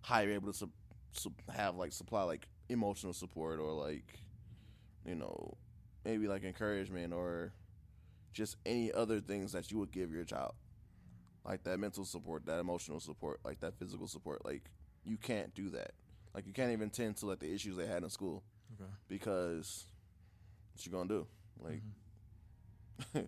[0.02, 0.70] how you're able to su-
[1.12, 4.20] su- have like supply like emotional support or like,
[5.06, 5.56] you know,
[6.04, 7.52] maybe like encouragement or
[8.32, 10.54] just any other things that you would give your child,
[11.44, 14.44] like that mental support, that emotional support, like that physical support.
[14.44, 14.70] Like
[15.04, 15.92] you can't do that.
[16.34, 18.42] Like you can't even tend to like the issues they had in school
[18.80, 18.90] Okay.
[19.08, 19.86] because
[20.74, 21.26] what you gonna do?
[21.60, 21.82] Like
[23.14, 23.20] mm-hmm.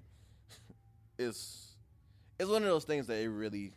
[1.19, 1.76] it's
[2.39, 3.73] it's one of those things that it really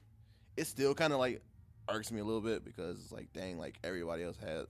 [0.57, 1.41] it still kind of like
[1.89, 4.65] irks me a little bit because it's like dang like everybody else had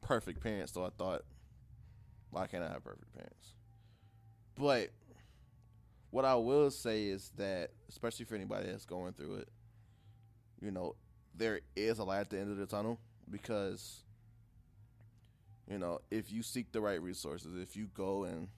[0.00, 1.22] perfect parents so I thought
[2.30, 3.54] why can't I have perfect parents?
[4.58, 4.90] But
[6.10, 9.48] what I will say is that especially for anybody that's going through it,
[10.60, 10.96] you know,
[11.34, 12.98] there is a light at the end of the tunnel
[13.30, 14.02] because
[15.68, 18.48] you know, if you seek the right resources, if you go and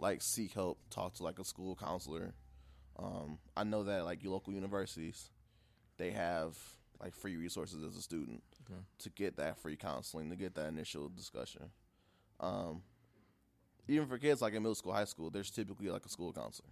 [0.00, 2.34] like seek help, talk to like a school counselor.
[2.98, 5.30] Um, I know that like your local universities,
[5.98, 6.56] they have
[7.00, 8.80] like free resources as a student Okay.
[9.00, 11.70] to get that free counseling, to get that initial discussion.
[12.40, 12.82] Um,
[13.86, 16.68] even for kids like in middle school, high school, there's typically like a school counselor.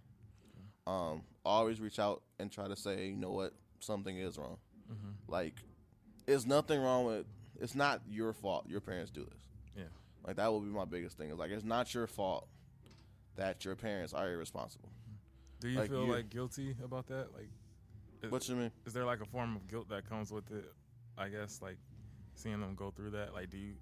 [0.87, 4.57] Um, always reach out and try to say, you know what, something is wrong.
[4.91, 5.31] Mm-hmm.
[5.31, 5.55] Like,
[6.27, 7.25] it's nothing wrong with.
[7.59, 8.65] It's not your fault.
[8.67, 9.41] Your parents do this.
[9.77, 9.83] Yeah.
[10.27, 11.29] Like that will be my biggest thing.
[11.29, 12.47] Is like it's not your fault
[13.37, 14.89] that your parents are irresponsible.
[15.65, 16.11] Do you Like feel you.
[16.11, 17.33] like guilty about that?
[17.33, 17.49] Like,
[18.21, 18.71] is, What you mean?
[18.85, 20.71] is there like a form of guilt that comes with it?
[21.17, 21.77] I guess like
[22.35, 23.33] seeing them go through that.
[23.33, 23.73] Like, do you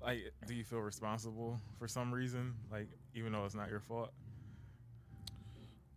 [0.00, 2.54] like do you feel responsible for some reason?
[2.70, 4.12] Like, even though it's not your fault.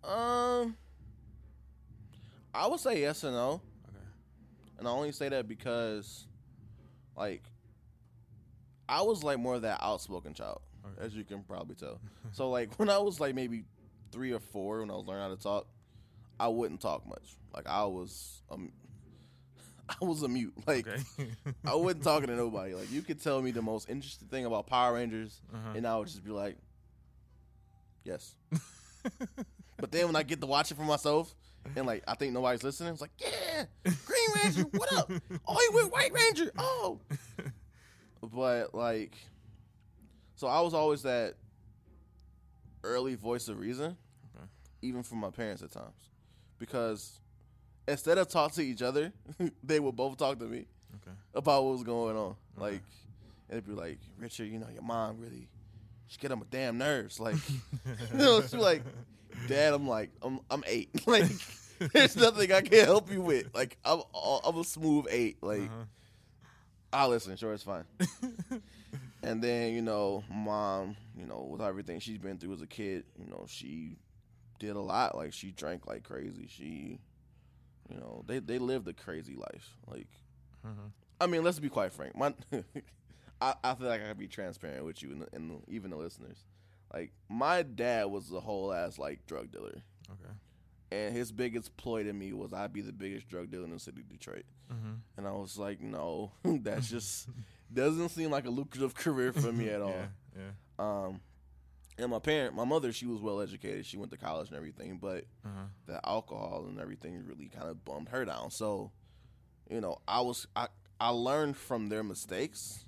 [0.04, 0.76] Um,
[2.52, 4.06] I would say yes and no, Okay.
[4.80, 6.26] and I only say that because,
[7.16, 7.44] like,
[8.90, 11.06] I was like more of that outspoken child, Okay.
[11.06, 12.00] as you can probably tell.
[12.32, 13.66] so like when I was like maybe
[14.16, 15.68] three or four, when I was learning how to talk,
[16.40, 17.36] I wouldn't talk much.
[17.54, 18.72] Like I was, um,
[19.90, 20.54] I was a mute.
[20.68, 21.04] Like Okay.
[21.66, 22.74] I wasn't talking to nobody.
[22.74, 25.74] Like you could tell me the most interesting thing about Power Rangers, Uh-huh.
[25.76, 26.56] and I would just be like,
[28.06, 28.36] yes.
[29.78, 31.36] But then when I get to watch it for myself,
[31.76, 35.12] and like I think nobody's listening, it's like, yeah, Green Ranger, what up?
[35.46, 36.50] Oh, he went White Ranger.
[36.58, 37.00] Oh,
[38.24, 39.18] but like,
[40.38, 41.36] so I was always that
[42.84, 43.98] early voice of reason.
[44.82, 46.10] Even from my parents at times,
[46.60, 47.20] because
[47.88, 49.12] instead of talk to each other,
[49.64, 51.16] they would both talk to me okay.
[51.34, 52.36] about what was going on.
[52.58, 52.62] Okay.
[52.74, 52.82] Like,
[53.50, 55.48] and it'd be like, Richard, you know, your mom really,
[56.08, 57.20] she get on my damn nerves.
[57.20, 57.36] Like,
[58.12, 58.84] you know, she's like,
[59.48, 60.90] Dad, I'm like, I'm, I'm eight.
[61.08, 61.30] like,
[61.94, 63.54] there's nothing I can help you with.
[63.54, 64.02] Like, I'm,
[64.44, 65.38] I'm a smooth eight.
[65.42, 65.84] Like, Uh-huh.
[66.94, 67.36] I'll listen.
[67.36, 67.84] Sure, it's fine.
[69.22, 73.04] and then, you know, mom, you know, with everything she's been through as a kid,
[73.20, 73.98] you know, she
[74.60, 75.16] did a lot.
[75.16, 76.48] Like, she drank like crazy.
[76.50, 77.00] She,
[77.90, 79.78] you know, they, they lived a crazy life.
[79.88, 80.08] Like,
[80.64, 80.90] Uh-huh.
[81.22, 82.16] I mean, let's be quite frank.
[82.16, 82.34] My,
[83.42, 85.92] I, I feel like I can be transparent with you and, the, and the, even
[85.92, 86.38] the listeners.
[86.94, 90.34] Like, my dad was a whole ass like drug dealer, Okay.
[90.92, 93.80] and his biggest ploy to me was I'd be the biggest drug dealer in the
[93.80, 94.46] city of Detroit.
[94.72, 94.94] Mm-hmm.
[95.18, 97.28] And I was like, no, that's just
[97.74, 99.90] doesn't seem like a lucrative career for me at all.
[99.90, 100.06] Yeah.
[100.38, 100.52] Yeah.
[101.06, 101.20] Um,
[101.98, 103.86] and my parent, my mother, she was well educated.
[103.86, 105.66] She went to college and everything, but Uh-huh.
[105.86, 108.52] the alcohol and everything really kind of bummed her down.
[108.52, 108.92] So,
[109.70, 110.68] you know, I was I
[111.00, 112.86] I learned from their mistakes,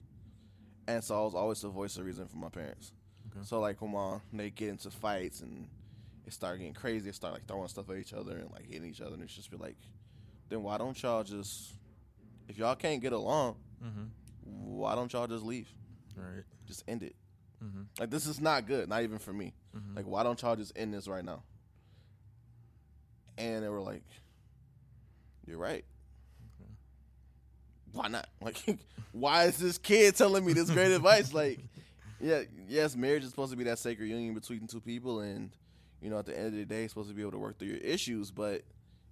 [0.87, 2.91] and so I was always the voice of reason for my parents.
[3.31, 3.43] Okay.
[3.43, 5.67] So like when my, they get into fights and
[6.25, 8.89] it started getting crazy, they start like throwing stuff at each other and like hitting
[8.89, 9.75] each other, and it's just be like,
[10.49, 11.73] then why don't y'all just
[12.47, 14.05] if y'all can't get along, Mm-hmm.
[14.43, 15.69] why don't y'all just leave?
[16.15, 16.43] Right.
[16.65, 17.15] Just end it.
[17.63, 17.81] Mm-hmm.
[17.99, 19.53] Like this is not good, not even for me.
[19.75, 19.95] Mhm.
[19.95, 21.43] Like why don't y'all just end this right now?
[23.37, 24.03] And they were like,
[25.45, 25.85] "You're right.
[27.93, 28.27] Why not?
[28.41, 28.57] Like,
[29.11, 31.33] why is this kid telling me this great advice?
[31.33, 31.59] Like,
[32.21, 35.49] yeah, yes, marriage is supposed to be that sacred union between two people, and
[36.01, 37.57] you know, at the end of the day, it's supposed to be able to work
[37.57, 38.29] through your issues.
[38.31, 38.61] But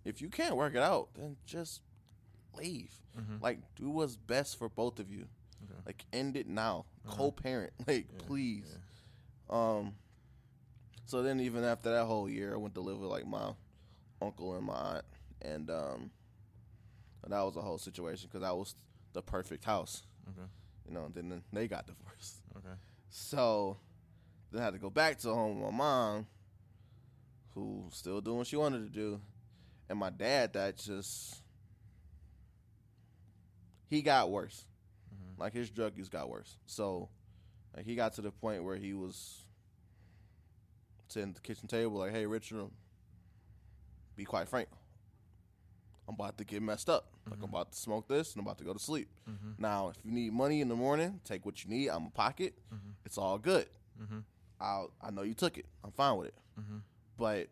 [0.04, 1.82] if you can't work it out, then just
[2.58, 2.92] leave.
[3.18, 3.42] Mhm.
[3.42, 5.26] Like, do what's best for both of you.
[5.70, 5.80] Okay.
[5.86, 6.86] Like, end it now.
[7.08, 7.16] Uh-huh.
[7.18, 7.74] Co-parent.
[7.88, 8.78] Like, Yeah, please.
[9.50, 9.94] Um.
[11.08, 13.52] So then, even after that whole year, I went to live with like my
[14.22, 15.06] uncle and my aunt,
[15.42, 16.10] and um,
[17.28, 18.74] that was a whole situation because that was
[19.14, 20.48] the perfect house, Okay.
[20.88, 21.06] you know.
[21.16, 22.74] And then they got divorced, Okay.
[23.10, 23.78] so
[24.52, 26.26] then I had to go back to home with my mom,
[27.54, 29.22] who still doing what she wanted to do,
[29.90, 31.44] and my dad that just
[33.92, 34.66] he got worse.
[35.38, 36.58] Like his drug use got worse.
[36.66, 37.10] So
[37.76, 39.46] like he got to the point where he was
[41.08, 42.70] sitting at the kitchen table like, "Hey, Richard,
[44.16, 44.70] be quite frank.
[46.08, 47.12] I'm about to get messed up.
[47.30, 47.50] Like I'm Mhm.
[47.50, 49.10] about to smoke this and I'm about to go to sleep.
[49.28, 49.54] Mm-hmm.
[49.58, 51.90] Now, if you need money in the morning, take what you need.
[51.90, 52.54] I'm a pocket.
[52.72, 52.94] Mhm.
[53.06, 53.68] It's all good.
[54.00, 54.20] Mm-hmm.
[54.60, 55.66] I I know you took it.
[55.84, 56.36] I'm fine with it.
[56.60, 56.78] Mm-hmm.
[57.18, 57.50] But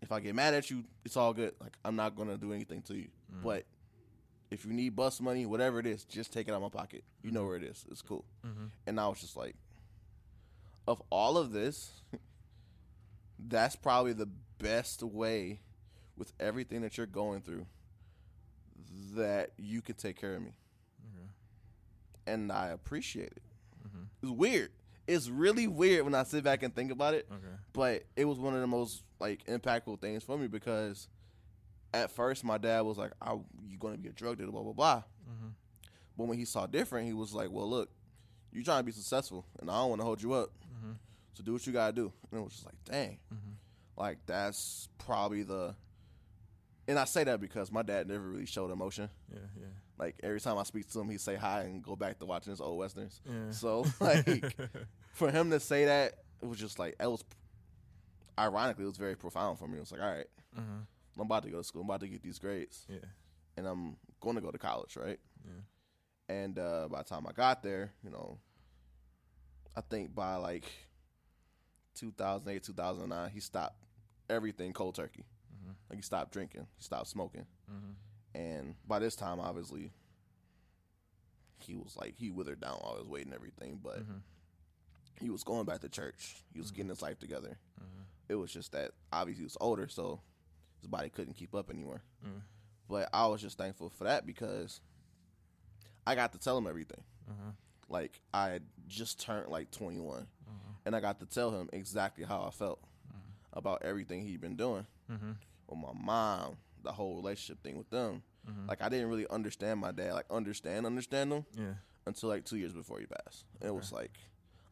[0.00, 1.54] if I get mad at you, it's all good.
[1.60, 3.08] Like I'm not gonna do anything to you.
[3.32, 3.42] Mm.
[3.42, 3.66] But
[4.50, 7.04] if you need bus money, whatever it is, just take it out of my pocket.
[7.22, 7.84] You know where it is.
[7.90, 8.24] It's cool.
[8.46, 8.66] Mm-hmm.
[8.86, 9.54] And I was just like,
[10.86, 11.90] of all of this,
[13.38, 15.60] that's probably the best way
[16.16, 17.66] with everything that you're going through
[19.14, 20.52] that you can take care of me.
[21.14, 21.28] Okay.
[22.32, 23.42] And I appreciate it.
[23.86, 24.04] Mm-hmm.
[24.22, 24.70] It's weird.
[25.06, 27.26] It's really weird when I sit back and think about it.
[27.30, 27.54] Okay.
[27.72, 31.08] but it was one of the most like impactful things for me because
[31.94, 34.62] at first my dad was like, "Are you going to be a drug dealer?" Blah
[34.62, 34.96] blah blah.
[35.28, 35.48] Mm-hmm.
[36.16, 37.90] But when he saw different, he was like, "Well, look,
[38.52, 40.50] you trying to be successful, and I don't want to hold you up.
[40.76, 40.92] Mm-hmm.
[41.34, 43.52] So do what you gotta do." And it was just like, "Dang, Mm-hmm.
[43.96, 45.74] like that's probably the."
[46.86, 49.10] And I say that because my dad never really showed emotion.
[49.30, 49.38] Yeah.
[49.58, 49.66] Yeah.
[49.98, 52.50] Like every time I speak to him, he say hi and go back to watching
[52.50, 53.20] his old westerns.
[53.26, 53.50] Yeah.
[53.50, 54.56] So like
[55.12, 57.24] for him to say that, it was just like it was.
[58.38, 59.78] Ironically, it was very profound for me.
[59.78, 60.78] It was like, all right, mm-hmm.
[61.18, 61.82] I'm about to go to school.
[61.82, 62.98] I'm about to get these grades, Yeah.
[63.56, 65.18] and I'm going to go to college, right?
[65.44, 66.34] Yeah.
[66.34, 68.38] And uh, by the time I got there, you know,
[69.76, 70.64] I think by like
[71.94, 73.82] 2008, 2009, he stopped
[74.30, 75.24] everything cold turkey.
[75.54, 75.74] Mhm.
[75.90, 77.94] Like he stopped drinking, he stopped smoking, Mhm.
[78.34, 79.92] and by this time, obviously,
[81.60, 83.78] he was like he withered down while I was waiting and everything.
[83.82, 84.22] But Mhm.
[85.20, 86.44] he was going back to church.
[86.52, 87.58] He was getting his life together.
[87.80, 88.04] Mhm.
[88.28, 90.20] It was just that obviously he was older, so
[90.80, 92.02] his body couldn't keep up anymore.
[92.24, 92.42] Mm.
[92.88, 94.80] But I was just thankful for that because
[96.06, 97.02] I got to tell him everything.
[97.30, 97.54] Mhm.
[97.88, 100.26] Like I had just turned like 21, Mhm.
[100.86, 102.80] and I got to tell him exactly how I felt
[103.52, 105.36] about everything he'd been doing Mhm.
[105.66, 108.22] with my mom, the whole relationship thing with them.
[108.66, 111.74] Like I didn't really understand my dad, like understand, understand him Yeah.
[112.06, 113.44] until like two years before he passed.
[113.60, 114.18] And It was like,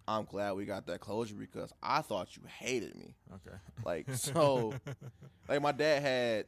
[0.09, 3.15] I'm glad we got that closure because I thought you hated me.
[3.35, 3.57] Okay.
[3.85, 4.73] Like so,
[5.49, 6.47] like my dad had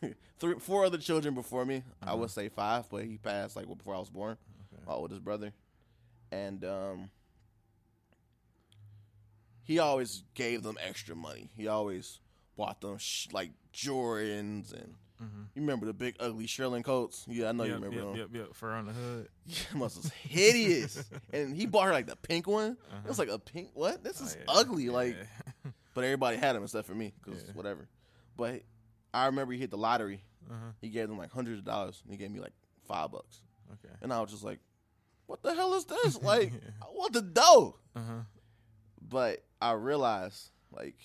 [0.38, 1.82] three, four other children before me.
[2.02, 4.36] I would say five, but he passed like before I was born.
[4.72, 4.82] Okay.
[4.86, 5.52] My oldest brother,
[6.30, 7.10] and um,
[9.64, 11.50] he always gave them extra money.
[11.56, 12.20] He always
[12.56, 14.94] bought them sh- like Jordans and.
[15.22, 15.46] Mhm.
[15.54, 17.24] You remember the big ugly Shearling coats?
[17.28, 18.16] Yeah, I know you remember yep, them.
[18.16, 18.28] Yep.
[18.34, 18.54] Yep.
[18.54, 19.28] Fur on the hood.
[19.46, 21.02] Yeah, must was hideous.
[21.32, 22.72] and he bought her like the pink one.
[22.72, 23.08] It Uh-huh.
[23.08, 23.70] was like a pink.
[23.74, 24.04] What?
[24.04, 24.60] This is Oh, yeah.
[24.60, 24.88] ugly.
[24.90, 25.70] Like, Yeah.
[25.94, 27.52] but everybody had them except for me because Yeah.
[27.54, 27.88] whatever.
[28.36, 28.62] But
[29.14, 30.22] I remember he hit the lottery.
[30.50, 30.72] Uh-huh.
[30.80, 32.00] He gave them like hundreds of dollars.
[32.04, 32.52] And he gave me like
[32.86, 33.40] five bucks,
[33.72, 33.94] Okay.
[34.02, 34.60] and I was just like,
[35.26, 36.20] "What the hell is this?
[36.22, 36.52] Like.
[36.82, 38.20] I want the dough." Uh-huh.
[39.00, 40.96] But I realized like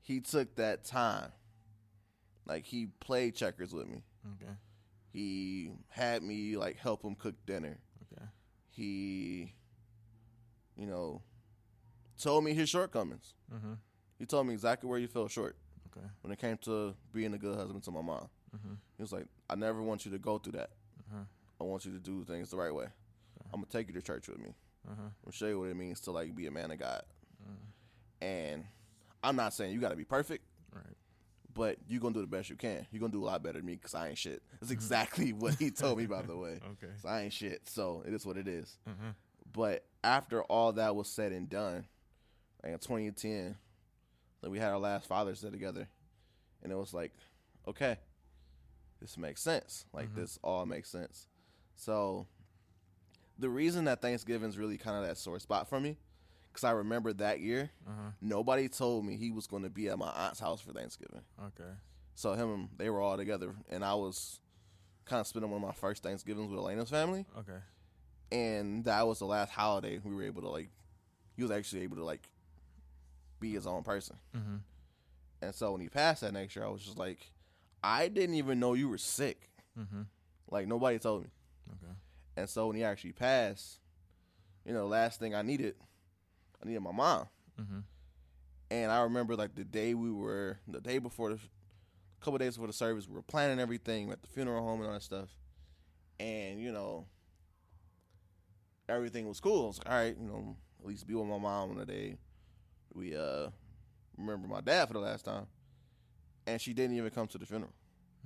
[0.00, 1.32] he took that time.
[2.46, 4.02] Like he played checkers with me.
[4.42, 4.52] Okay.
[5.12, 7.78] He had me like help him cook dinner.
[8.12, 8.24] Okay.
[8.70, 9.52] he,
[10.76, 11.22] you know,
[12.20, 13.34] told me his shortcomings.
[13.52, 13.78] Mhm.
[14.18, 15.56] He told me exactly where he fell short
[15.94, 16.06] Okay.
[16.22, 18.28] when it came to being a good husband to my mom.
[18.56, 18.76] Mhm.
[18.96, 20.70] He was like, I never want you to go through that.
[21.00, 21.24] Uh-huh.
[21.60, 22.86] I want you to do things the right way.
[23.52, 24.54] I'm gonna take you to church with me.
[24.88, 25.02] Uh-huh.
[25.02, 27.02] I'm gonna show you what it means to like be a man of God.
[27.42, 28.24] Uh-huh.
[28.26, 28.64] And
[29.22, 30.44] I'm not saying you got to be perfect.
[31.54, 32.86] But you're gonna do the best you can.
[32.90, 34.42] You're gonna do a lot better than me because I ain't shit.
[34.60, 36.60] That's exactly what he told me, by the way.
[36.82, 36.92] Okay.
[37.00, 37.68] So I ain't shit.
[37.68, 38.78] So it is what it is.
[38.86, 39.12] Uh-huh.
[39.52, 41.84] But after all that was said and done,
[42.62, 43.56] like in 2010,
[44.42, 45.88] like we had our last Father's Day together,
[46.62, 47.12] and it was like,
[47.68, 47.98] okay,
[49.00, 49.84] this makes sense.
[49.92, 50.14] Like Mhm.
[50.16, 51.26] this all makes sense.
[51.74, 52.26] So
[53.38, 55.98] the reason that Thanksgiving's really kind of that sore spot for me,
[56.52, 58.10] because I remember that year, Uh-huh.
[58.20, 61.22] nobody told me he was going to be at my aunt's house for Thanksgiving.
[61.46, 61.70] Okay.
[62.14, 64.40] So him and they were all together, and I was
[65.06, 67.58] kind of spending one of my first Thanksgivings with Elena's family Okay.
[68.30, 70.70] and that was the last holiday we were able to like
[71.36, 72.28] he was actually able to like
[73.40, 74.56] be his own person Mm-hmm.
[75.42, 77.32] and so when he passed that next year i was just like
[77.82, 80.02] i didn't even know you were sick Mm-hmm.
[80.50, 81.28] like nobody told me
[81.72, 81.92] Okay.
[82.36, 83.80] and so when he actually passed
[84.64, 85.74] you know last thing i needed
[86.62, 87.26] i needed my mom
[87.60, 87.80] Mm-hmm.
[88.70, 92.54] and i remember like the day we were the day before the a couple days
[92.56, 95.28] before the service we were planning everything at the funeral home and all that stuff
[96.18, 97.04] and you know
[98.88, 99.64] everything was cool.
[99.64, 101.86] I was like, all right, you know, at least be with my mom on the
[101.86, 102.16] day
[102.94, 103.48] we uh
[104.18, 105.46] remember my dad for the last time,
[106.46, 107.72] and she didn't even come to the funeral.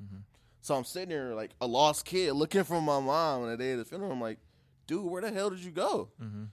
[0.03, 0.17] Mm-hmm.
[0.61, 3.73] So I'm sitting there like a lost kid looking for my mom on the day
[3.73, 4.11] of the funeral.
[4.13, 4.39] I'm like,
[4.87, 6.09] dude, where the hell did you go?
[6.21, 6.45] Mm-hmm.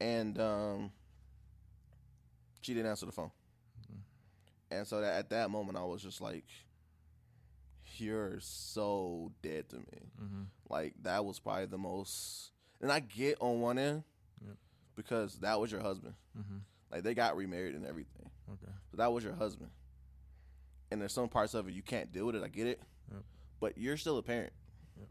[0.00, 0.90] And um,
[2.62, 3.30] she didn't answer the phone.
[4.70, 6.46] And so that, at that moment, I was just like,
[7.98, 10.10] you're so dead to me.
[10.22, 10.42] Mm-hmm.
[10.70, 12.52] Like that was probably the most.
[12.80, 14.02] And I get on one end
[14.44, 14.56] Yep.
[14.96, 16.14] because that was your husband.
[16.38, 16.56] Mm-hmm.
[16.90, 18.72] Like they got remarried and everything, Okay.
[18.90, 19.70] but that was your husband.
[20.90, 22.42] And there's some parts of it you can't deal with it.
[22.42, 22.80] I get it,
[23.12, 23.22] Yep.
[23.60, 24.52] but you're still a parent.
[24.98, 25.08] Yep.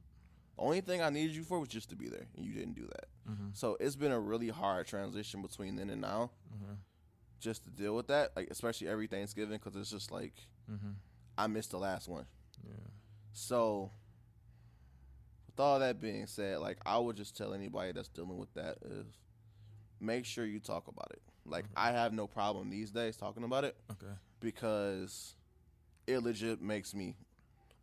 [0.58, 2.74] The only thing I needed you for was just to be there, and you didn't
[2.76, 3.06] do that.
[3.30, 3.48] Mm-hmm.
[3.54, 6.74] So it's been a really hard transition between then and now, Mm-hmm.
[7.42, 8.32] Just to deal with that.
[8.36, 10.34] Like especially every Thanksgiving, because it's just like
[10.72, 10.92] Mm-hmm.
[11.38, 12.26] I missed the last one.
[12.64, 12.72] Yeah.
[13.34, 13.92] So,
[15.48, 18.78] with all that being said, like I would just tell anybody that's dealing with that
[18.86, 19.06] is
[20.00, 21.22] make sure you talk about it.
[21.46, 21.72] Like Mhm.
[21.76, 24.14] I have no problem these days talking about it Okay.
[24.40, 25.36] because
[26.08, 27.16] it legit makes me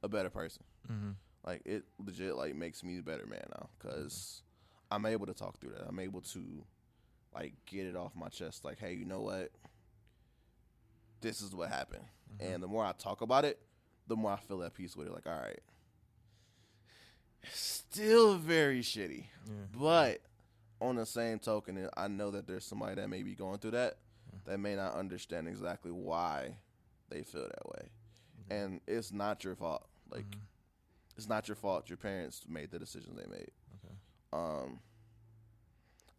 [0.02, 0.62] a better person.
[0.90, 1.10] Mm-hmm.
[1.44, 4.42] Like it legit like makes me a better man now because
[4.90, 5.86] I'm able to talk through that.
[5.88, 6.64] I'm able to
[7.38, 8.64] like get it off my chest.
[8.64, 9.50] Like, hey, you know what?
[11.20, 12.04] This is what happened.
[12.38, 12.54] Mhm.
[12.54, 13.60] And the more I talk about it,
[14.06, 15.12] the more I feel at peace with it.
[15.12, 15.60] Like, all right,
[17.52, 19.52] still very shitty, Yeah.
[19.72, 20.20] but
[20.80, 23.98] on the same token, I know that there's somebody that may be going through that
[24.44, 26.56] that may not understand exactly why
[27.08, 27.90] they feel that way,
[28.46, 28.60] Okay.
[28.62, 29.88] and it's not your fault.
[30.10, 30.40] Like, Mhm.
[31.16, 31.88] it's not your fault.
[31.88, 33.50] Your parents made the decisions they made.
[33.76, 33.94] Okay.
[34.32, 34.80] Um,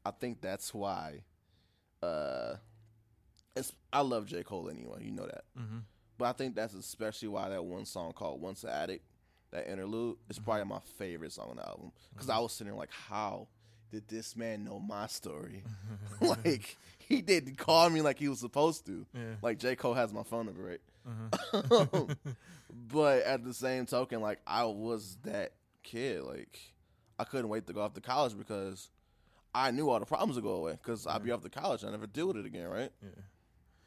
[0.09, 1.21] I think that's why
[2.01, 2.55] uh,
[3.55, 5.03] it's I love J Cole anyway.
[5.03, 5.43] You know that.
[5.57, 5.77] Mm-hmm.
[6.17, 9.05] But I think that's especially why that one song called "Once an Addict,"
[9.51, 11.91] that interlude, is probably my favorite song on the album.
[12.13, 13.47] Because I was sitting there like, how
[13.91, 15.63] did this man know my story?
[16.21, 19.05] like he didn't call me like he was supposed to.
[19.13, 19.35] Yeah.
[19.43, 20.81] Like J Cole has my phone number, right?
[21.53, 22.05] Uh-huh.
[22.91, 25.53] but at the same token, like I was that
[25.83, 26.23] kid.
[26.23, 26.59] Like
[27.19, 28.89] I couldn't wait to go off to college because
[29.53, 30.73] I knew all the problems would go away.
[30.73, 32.91] Because I'd be off to college, I never deal with it again, right?
[33.01, 33.09] yeah.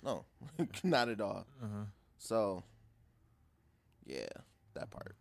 [0.03, 0.25] No,
[0.83, 1.47] not at all.
[1.63, 1.85] Uh-huh.
[2.19, 2.65] So,
[4.05, 4.27] yeah,
[4.75, 5.15] that part.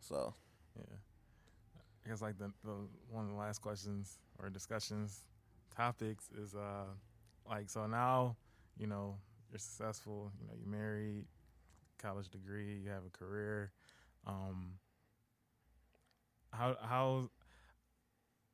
[0.00, 0.34] So,
[0.76, 0.96] Yeah.
[2.04, 2.74] I guess like the, the
[3.08, 5.20] one of the last questions or discussions
[5.76, 6.86] topics is uh
[7.48, 8.36] like so now,
[8.76, 9.16] you know,
[9.50, 11.26] you're successful, you know, you're married,
[11.98, 13.70] college degree, you have a career.
[14.26, 14.72] Um
[16.52, 17.30] how how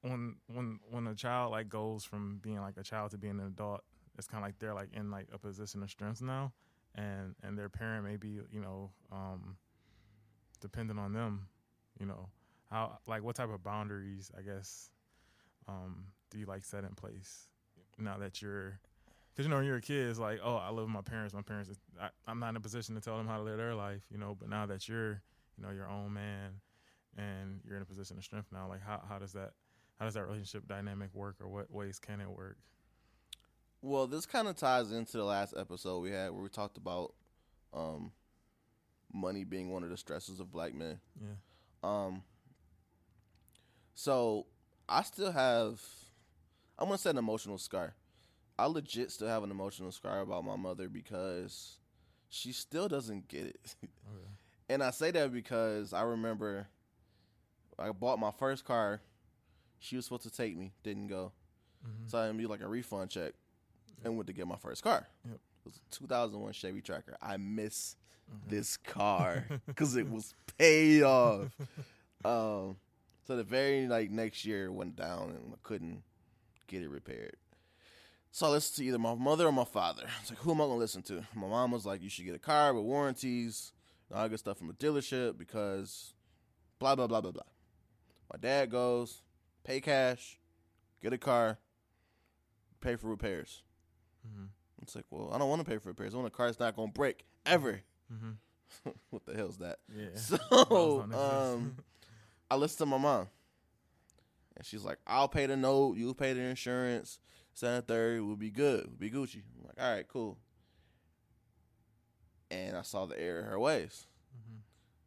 [0.03, 3.47] when when when a child like goes from being like a child to being an
[3.47, 3.83] adult,
[4.19, 6.53] it's kind of like they're like in like a position of strength now,
[6.95, 9.57] and and their parent may be you know um,
[10.61, 11.49] dependent on them,
[11.99, 12.29] you know.
[12.71, 14.91] How like what type of boundaries I guess
[15.69, 17.49] um, do you like set in place
[17.99, 18.79] now that you're
[19.33, 21.33] because you know when you're a kid it's like oh I with my parents.
[21.33, 21.71] My parents
[22.01, 24.19] I, I'm not in a position to tell them how to live their life you
[24.19, 24.37] know.
[24.39, 25.23] But now that you're
[25.57, 26.61] you know your own man
[27.17, 29.53] and you're in a position of strength now like how how does that
[29.99, 32.57] how does that relationship dynamic work or what ways can it work
[33.83, 37.15] well, this kind of ties into the last episode we had where we talked about
[37.73, 38.11] um,
[39.13, 40.99] money being one of the stresses of black men.
[41.21, 41.35] yeah
[41.85, 42.23] Um,
[43.95, 44.47] so
[44.89, 45.81] I still have,
[46.79, 47.95] I'm gonna say an emotional scar.
[48.59, 51.79] I legit still have an emotional scar about my mother because
[52.29, 53.75] she still doesn't get it.
[53.85, 54.31] okay
[54.69, 56.67] and I say that because I remember
[57.79, 59.01] I bought my first car.
[59.87, 61.31] She was supposed to take me, didn't go.
[61.87, 62.11] Mhm.
[62.11, 63.35] So I had me like a refund check
[64.05, 65.07] and went to get my first car.
[65.25, 65.35] Yep.
[65.35, 67.17] It was a 2001 Chevy Tracker.
[67.23, 67.95] I miss
[68.29, 68.49] Mhm.
[68.51, 71.53] this car because it was paid off.
[72.25, 72.77] Um,
[73.27, 76.03] so the very like next year it went down and I couldn't
[76.67, 77.37] get it repaired.
[78.33, 80.09] So I listened to either my mother or my father.
[80.21, 81.25] It's like, who am I gonna listen to?
[81.35, 83.73] My mom was like, you should get a car with warranties
[84.11, 86.13] and all that good stuff from a dealership because
[86.81, 87.43] blah blah blah blah blah.
[88.33, 89.23] My dad goes,
[89.67, 90.39] pay cash,
[91.03, 91.59] get a car,
[92.81, 93.63] pay for repairs.
[94.27, 94.49] Mhm.
[94.83, 96.15] It's like, well, I don't want to pay for repairs.
[96.15, 97.81] I want a car that's not gonna break ever.
[98.13, 98.37] Mhm.
[99.11, 99.79] what the hell's that?
[99.95, 101.55] yeah So That was on the list.
[101.55, 101.77] um,
[102.51, 103.29] I listened to my mom,
[104.57, 105.97] and she's like, "I'll pay the note.
[105.97, 107.19] you'll pay the insurance.
[107.55, 108.87] Seven thirty will be good.
[108.87, 110.39] We'll be Gucci." I'm like, "All right, cool."
[112.51, 114.07] And I saw the error of her ways.
[114.37, 114.61] Mhm.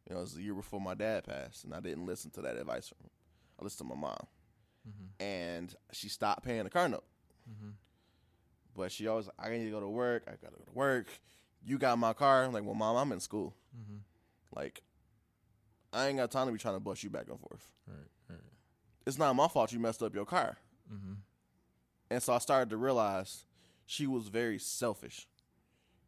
[0.06, 2.42] You know, it was the year before my dad passed, and I didn't listen to
[2.42, 3.10] that advice from him.
[3.58, 4.26] I listened to my mom,
[4.90, 5.08] Mhm.
[5.24, 7.04] and she stopped paying the car note.
[7.48, 7.74] Mhm.
[8.74, 10.24] But she always, I need to go to work.
[10.26, 11.08] I gotta go to work.
[11.62, 12.44] You got my car.
[12.44, 13.54] I'm like, well, mom, I'm in school.
[13.76, 14.00] Mhm.
[14.54, 14.82] Like,
[15.92, 17.72] I ain't got time to be trying to bust you back and forth.
[17.86, 17.96] right
[18.28, 18.38] right
[19.06, 20.56] It's not my fault you messed up your car.
[20.90, 21.16] Mhm.
[22.10, 23.44] And so I started to realize
[23.86, 25.28] she was very selfish,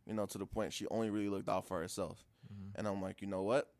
[0.07, 2.25] you know, to the point she only really looked out for herself.
[2.53, 2.73] Mhm.
[2.77, 3.73] And I'm like, you know what?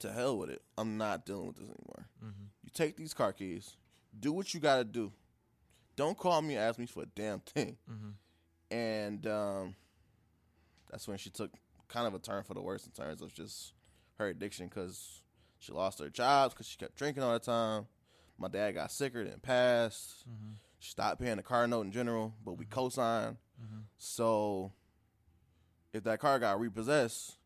[0.00, 0.62] To hell with it.
[0.76, 2.08] I'm not dealing with this anymore.
[2.22, 2.48] Mhm.
[2.62, 3.76] You take these car keys,
[4.20, 5.12] do what you got to do.
[5.96, 7.76] Don't call me and ask me for a damn thing.
[7.90, 8.12] Mhm.
[8.70, 9.74] And um,
[10.90, 11.50] that's when she took
[11.88, 13.72] kind of a turn for the worse in terms of just
[14.18, 15.22] her addiction because
[15.58, 17.86] she lost her jobs because she kept drinking all the time.
[18.38, 20.24] My dad got sicker than passed.
[20.28, 20.56] Mhm.
[20.78, 23.36] She stopped paying the car note in general, but we co-signed.
[23.60, 23.82] Mhm.
[23.96, 24.72] So
[25.92, 27.36] if that car got repossessed,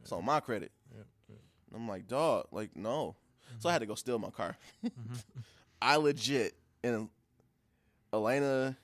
[0.00, 0.72] it's on my credit.
[0.94, 1.06] Yep.
[1.74, 3.14] I'm like, dog, like no.
[3.60, 4.56] So I had to go steal my car.
[5.82, 6.54] I legit
[6.84, 7.08] and
[8.12, 8.76] Elena,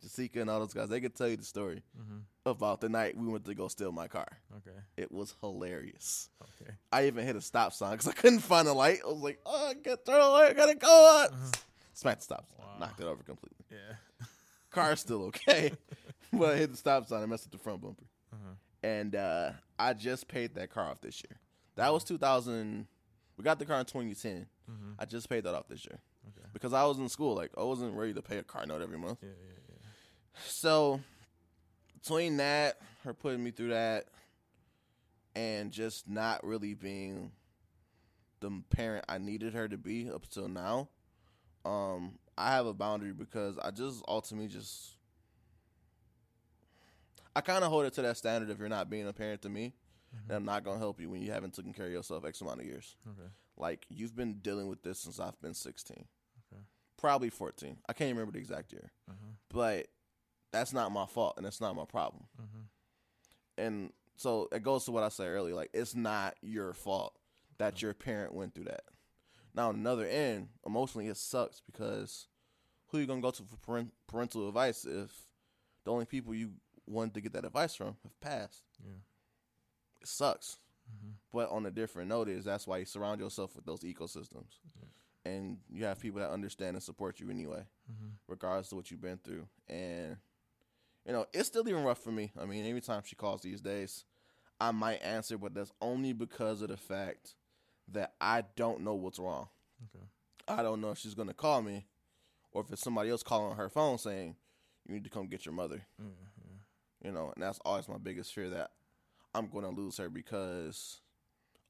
[0.00, 2.22] Jessica, and all those guys, they could tell you the story Mhm.
[2.46, 4.26] about the night we went to go steal my car.
[4.56, 6.30] okay It was hilarious.
[6.42, 9.00] okay I even hit a stop sign because I couldn't find a light.
[9.04, 11.32] I was like, oh, I got to light, I gotta go on.
[11.34, 11.50] Uh-huh.
[11.92, 12.76] Smacked the stop sign, Wow.
[12.78, 13.64] knocked it over completely.
[13.70, 14.26] yeah
[14.70, 15.72] Car's still okay,
[16.32, 18.04] but I hit the stop sign and messed up the front bumper.
[18.32, 18.54] Uh-huh.
[18.82, 21.38] And uh, I just paid that car off this year.
[21.74, 22.86] That was 2000.
[23.36, 24.46] We got the car in 2010.
[24.70, 24.94] Mhm.
[24.98, 25.98] I just paid that off this year
[26.36, 27.34] okay because I was in school.
[27.34, 29.18] Like I wasn't ready to pay a car note every month.
[29.22, 31.00] yeah yeah yeah So
[32.00, 34.06] between that, her putting me through that,
[35.34, 37.32] and just not really being
[38.40, 40.88] the parent I needed her to be up till now,
[41.64, 44.96] um, I have a boundary because I just ultimately just
[47.36, 48.50] I kind of hold it to that standard.
[48.50, 49.72] If you're not being a parent to me,
[50.26, 52.60] then I'm not gonna help you when you haven't taken care of yourself X amount
[52.60, 52.96] of years.
[53.06, 56.06] okay Like you've been dealing with this since I've been 16, Okay.
[57.00, 57.78] Probably 14.
[57.88, 59.32] I can't remember the exact year Uh-huh.
[59.48, 59.86] but
[60.52, 62.24] that's not my fault and it's not my problem.
[62.40, 62.68] Mhm.
[63.58, 65.54] And so it goes to what I said earlier.
[65.54, 67.18] Like it's not your fault
[67.58, 68.84] that your parent went through that.
[69.54, 72.28] Now, on another end, emotionally, it sucks because
[72.88, 75.26] who you gonna go to for parental advice if
[75.84, 76.54] the only people you
[76.86, 78.62] wanted to get that advice from have passed?
[78.84, 78.92] Yeah.
[80.00, 80.58] It sucks.
[81.32, 84.58] But on a different note, is that's why you surround yourself with those ecosystems,
[85.24, 88.12] and you have people that understand and support you anyway, Mhm.
[88.26, 89.48] regardless of what you've been through.
[89.68, 90.16] And
[91.06, 92.30] you know, it's still even rough for me.
[92.38, 94.04] I mean, every time she calls these days,
[94.60, 97.34] I might answer, but that's only because of the fact
[97.88, 99.48] that I don't know what's wrong.
[99.86, 100.04] Okay.
[100.46, 101.86] I don't know if she's gonna call me,
[102.52, 104.36] or if it's somebody else calling on her phone saying,
[104.86, 106.04] "You need to come get your mother." Yeah.
[107.02, 108.72] You know, and that's always my biggest fear that
[109.34, 111.00] I'm going to lose her because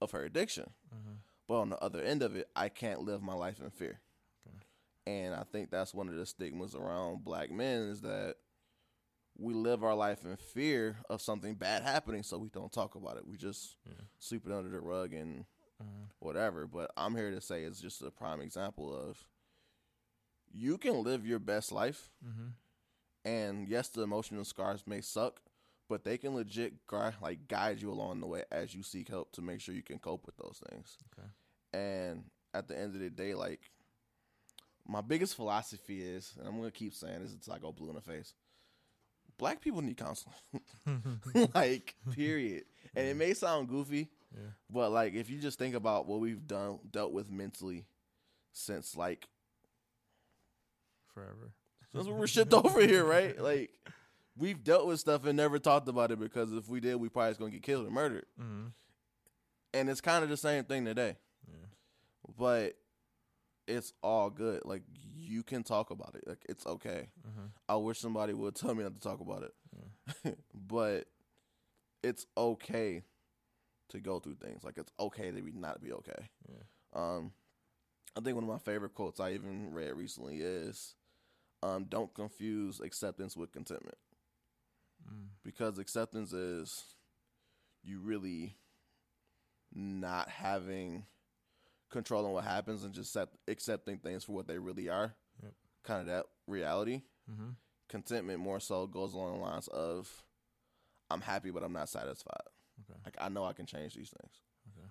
[0.00, 0.74] of her addiction.
[0.92, 1.18] Mhm.
[1.50, 3.98] But on the other end of it, I can't live my life in fear.
[4.46, 4.56] Okay.
[5.08, 8.36] And I think that's one of the stigmas around black men is that
[9.36, 13.16] we live our life in fear of something bad happening, so we don't talk about
[13.16, 13.26] it.
[13.26, 13.94] We just Yeah.
[14.20, 15.44] sweep it under the rug and
[15.82, 16.10] Mhm.
[16.20, 16.68] whatever.
[16.68, 19.26] But I'm here to say it's just a prime example of
[20.52, 22.52] you can live your best life Mhm.
[23.24, 25.42] and yes, the emotional scars may suck,
[25.88, 29.32] but they can legit gui- like guide you along the way as you seek help
[29.32, 30.96] to make sure you can cope with those things.
[31.12, 31.28] Okay.
[31.72, 33.60] And at the end of the day, like
[34.88, 37.94] my biggest philosophy is, and I'm gonna keep saying this until I go blue in
[37.94, 38.34] the face.
[39.38, 40.34] Black people need counseling,
[41.54, 42.64] like period.
[42.94, 44.50] And it may sound goofy, Yeah.
[44.68, 47.86] but like if you just think about what we've done dealt with mentally
[48.52, 49.28] since like
[51.14, 51.52] Forever.
[51.92, 53.40] Since we were shipped over here, right?
[53.40, 53.70] Like
[54.36, 57.30] we've dealt with stuff and never talked about it because if we did, we probably
[57.30, 58.26] was gonna get killed or murdered.
[58.38, 58.66] hmm
[59.74, 61.16] And it's kind of the same thing today.
[62.38, 62.74] But
[63.66, 64.62] it's all good.
[64.64, 64.82] Like
[65.16, 66.26] you can talk about it.
[66.26, 67.08] Like it's okay.
[67.24, 71.06] hmm I wish somebody would tell me not to talk about it, but
[72.02, 73.02] it's okay
[73.90, 74.64] to go through things.
[74.64, 76.28] Like it's okay to be not be okay.
[76.48, 76.62] Yeah.
[76.94, 77.32] Um,
[78.16, 80.94] I think one of my favorite quotes I even read recently is,
[81.62, 83.98] um, "Don't confuse acceptance with contentment."
[85.10, 85.28] Mm.
[85.42, 86.84] because acceptance is
[87.82, 88.56] you really
[89.72, 91.06] not having
[91.90, 95.14] control on what happens and just accept, accepting things for what they really are.
[95.42, 95.52] Yep.
[95.84, 97.02] Kind of that reality.
[97.28, 97.50] hmm
[97.88, 100.22] Contentment more so goes along the lines of
[101.10, 102.46] I'm happy, but I'm not satisfied.
[102.88, 102.98] Okay.
[103.04, 104.34] Like I know I can change these things,
[104.78, 104.86] Okay.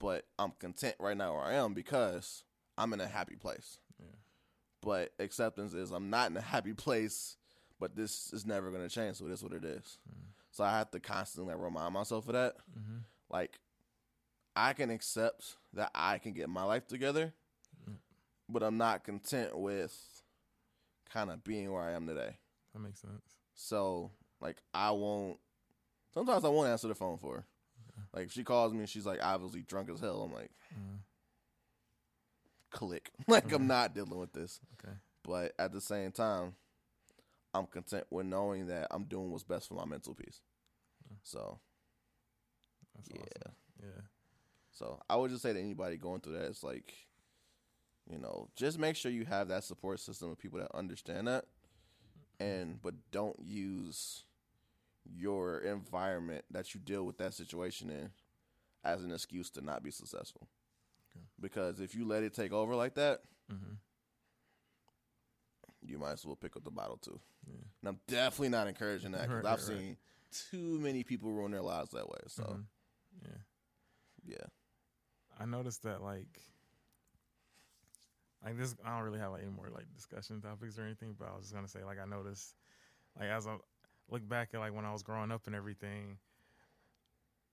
[0.00, 2.42] but I'm content right now where I am because
[2.76, 3.78] I'm in a happy place.
[4.00, 4.16] Yeah.
[4.82, 7.36] But acceptance is I'm not in a happy place,
[7.78, 9.18] but this is never going to change.
[9.18, 9.98] So it is what it is.
[10.50, 12.56] So I have to constantly like, remind myself of that.
[12.74, 12.98] hmm
[13.30, 13.60] Like,
[14.56, 17.32] I can accept that I can get my life together,
[17.88, 17.96] Mm.
[18.48, 20.22] but I'm not content with
[21.08, 22.38] kind of being where I am today.
[22.72, 23.36] That makes sense.
[23.54, 25.38] So, like, I won't.
[26.12, 27.46] Sometimes I won't answer the phone for her.
[28.12, 30.98] Like, if she calls me and she's like obviously drunk as hell, I'm like, Mm.
[32.70, 33.10] click.
[33.28, 33.54] like, Mhm.
[33.54, 34.60] I'm not dealing with this.
[34.74, 34.94] Okay.
[35.22, 36.56] But at the same time,
[37.54, 40.40] I'm content with knowing that I'm doing what's best for my mental peace.
[41.22, 41.60] So,
[42.94, 43.20] That's yeah.
[43.20, 43.54] awesome.
[43.82, 44.00] Yeah.
[44.80, 46.94] So I would just say to anybody going through that, it's like,
[48.10, 51.44] you know, just make sure you have that support system of people that understand that,
[52.40, 54.24] and but don't use
[55.04, 58.10] your environment that you deal with that situation in
[58.82, 60.48] as an excuse to not be successful.
[61.14, 61.26] Okay.
[61.38, 63.20] Because if you let it take over like that,
[63.50, 63.74] hmm
[65.82, 67.18] you might as well pick up the bottle too.
[67.46, 67.54] Yeah.
[67.82, 69.78] And I'm definitely not encouraging that because Right, I've right, right.
[69.78, 69.96] seen
[70.50, 72.18] too many people ruin their lives that way.
[72.28, 72.64] So Mhm.
[73.22, 73.38] Yeah.
[74.26, 74.46] yeah,
[75.40, 76.40] I noticed that like
[78.44, 81.28] like this I don't really have like any more like discussion topics or anything, but
[81.28, 82.56] I was just gonna say like I noticed
[83.18, 83.56] like as I
[84.10, 86.18] look back at like when I was growing up and everything,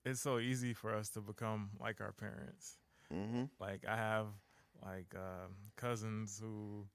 [0.05, 2.77] it's so easy for us to become like our parents.
[3.11, 4.27] hmm Like I have
[4.83, 6.85] like um, cousins who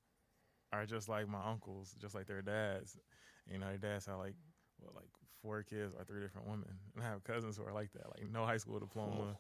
[0.73, 2.97] are just like my uncles, just like their dads.
[3.51, 4.35] You know, their dads have like
[4.81, 5.09] what like
[5.43, 6.71] four kids or three different women.
[6.95, 9.37] And I have cousins who are like that, like no high school diploma,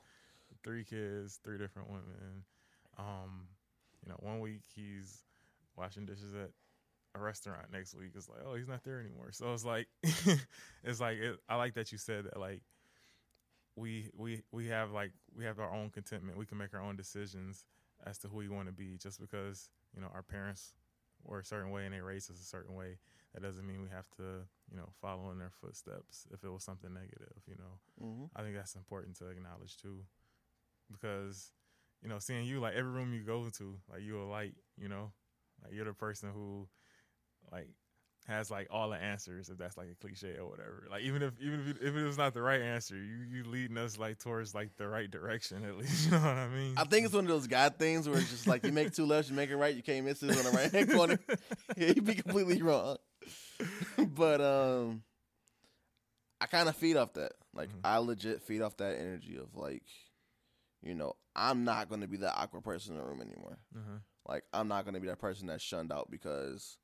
[0.64, 2.44] three kids, three different women.
[2.98, 3.48] Um,
[4.02, 5.24] you know, one week he's
[5.76, 6.50] washing dishes at
[7.14, 7.66] a restaurant.
[7.72, 9.30] Next week it's like, oh, he's not there anymore.
[9.32, 9.88] So it's like,
[10.84, 12.62] it's like it, I like that you said that like
[13.76, 16.38] we we we have like we have our own contentment.
[16.38, 17.64] We can make our own decisions
[18.04, 18.96] as to who we want to be.
[18.98, 20.74] Just because you know our parents
[21.24, 22.98] were a certain way and they raised us a certain way,
[23.32, 26.64] that doesn't mean we have to you know follow in their footsteps if it was
[26.64, 27.42] something negative.
[27.46, 30.04] You know, hmm I think that's important to acknowledge too,
[30.92, 31.50] because
[32.02, 34.54] you know, seeing you like every room you go to, like you're a light.
[34.76, 35.12] You know,
[35.62, 36.66] like you're the person who,
[37.52, 37.68] like,
[38.26, 40.86] has like all the answers if that's like a cliche or whatever.
[40.90, 43.44] Like even if even if it, if it was not the right answer, you you
[43.44, 46.04] leading us like towards like the right direction at least.
[46.10, 46.74] You know what I mean?
[46.76, 49.06] I think it's one of those God things where it's just like you make two
[49.06, 51.18] lefts, you make it right, you can't miss it on the right hand corner.
[51.76, 52.96] yeah, you'd be completely wrong.
[53.98, 55.02] but um
[56.40, 57.32] I kind of feed off that.
[57.54, 57.80] Like Mhm.
[57.84, 59.82] I legit feed off that energy of like,
[60.82, 63.58] you know, I'm not going to be that awkward person in the room anymore.
[63.76, 63.98] uh-huh.
[64.26, 66.78] Like I'm not going to be that person that's shunned out because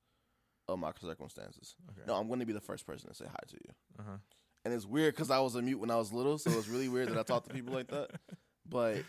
[0.68, 1.74] of my circumstances.
[1.90, 2.02] Okay.
[2.06, 3.70] No, I'm going to be the first person to say hi to you.
[4.00, 4.16] Uh-huh.
[4.64, 6.88] And it's weird because I was a mute when I was little, so it's really
[6.88, 8.10] weird that I talk to people like that.
[8.68, 9.02] But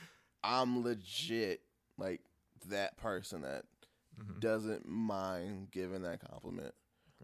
[0.44, 1.62] I'm legit
[1.98, 2.22] like
[2.68, 3.66] that person that
[4.22, 4.40] Mhm.
[4.40, 6.74] doesn't mind giving that compliment.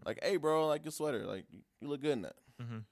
[0.04, 1.24] Like, hey, bro, I like your sweater.
[1.24, 2.36] Like, you- you look good in that.
[2.60, 2.84] Mhm.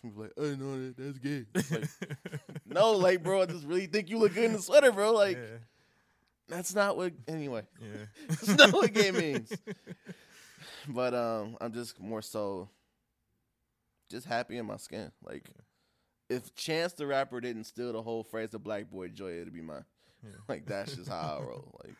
[0.00, 0.96] Some people like, I know that.
[0.96, 1.44] That's gay.
[1.54, 1.88] Like,
[2.66, 5.12] no, like, bro, I just really think you look good in the sweater, bro.
[5.12, 5.56] Like, yeah.
[6.48, 7.12] that's not what.
[7.26, 8.04] Anyway, Yeah.
[8.28, 9.52] that's not what gay means.
[10.88, 12.68] But um, I'm just more so
[14.10, 15.10] just happy in my skin.
[15.24, 15.48] Like,
[16.28, 19.60] if Chance the Rapper didn't steal the whole phrase of Black Boy Joy, it'd be
[19.62, 19.84] mine.
[20.22, 20.30] Yeah.
[20.48, 21.80] Like, that's just how I roll.
[21.84, 21.94] Like,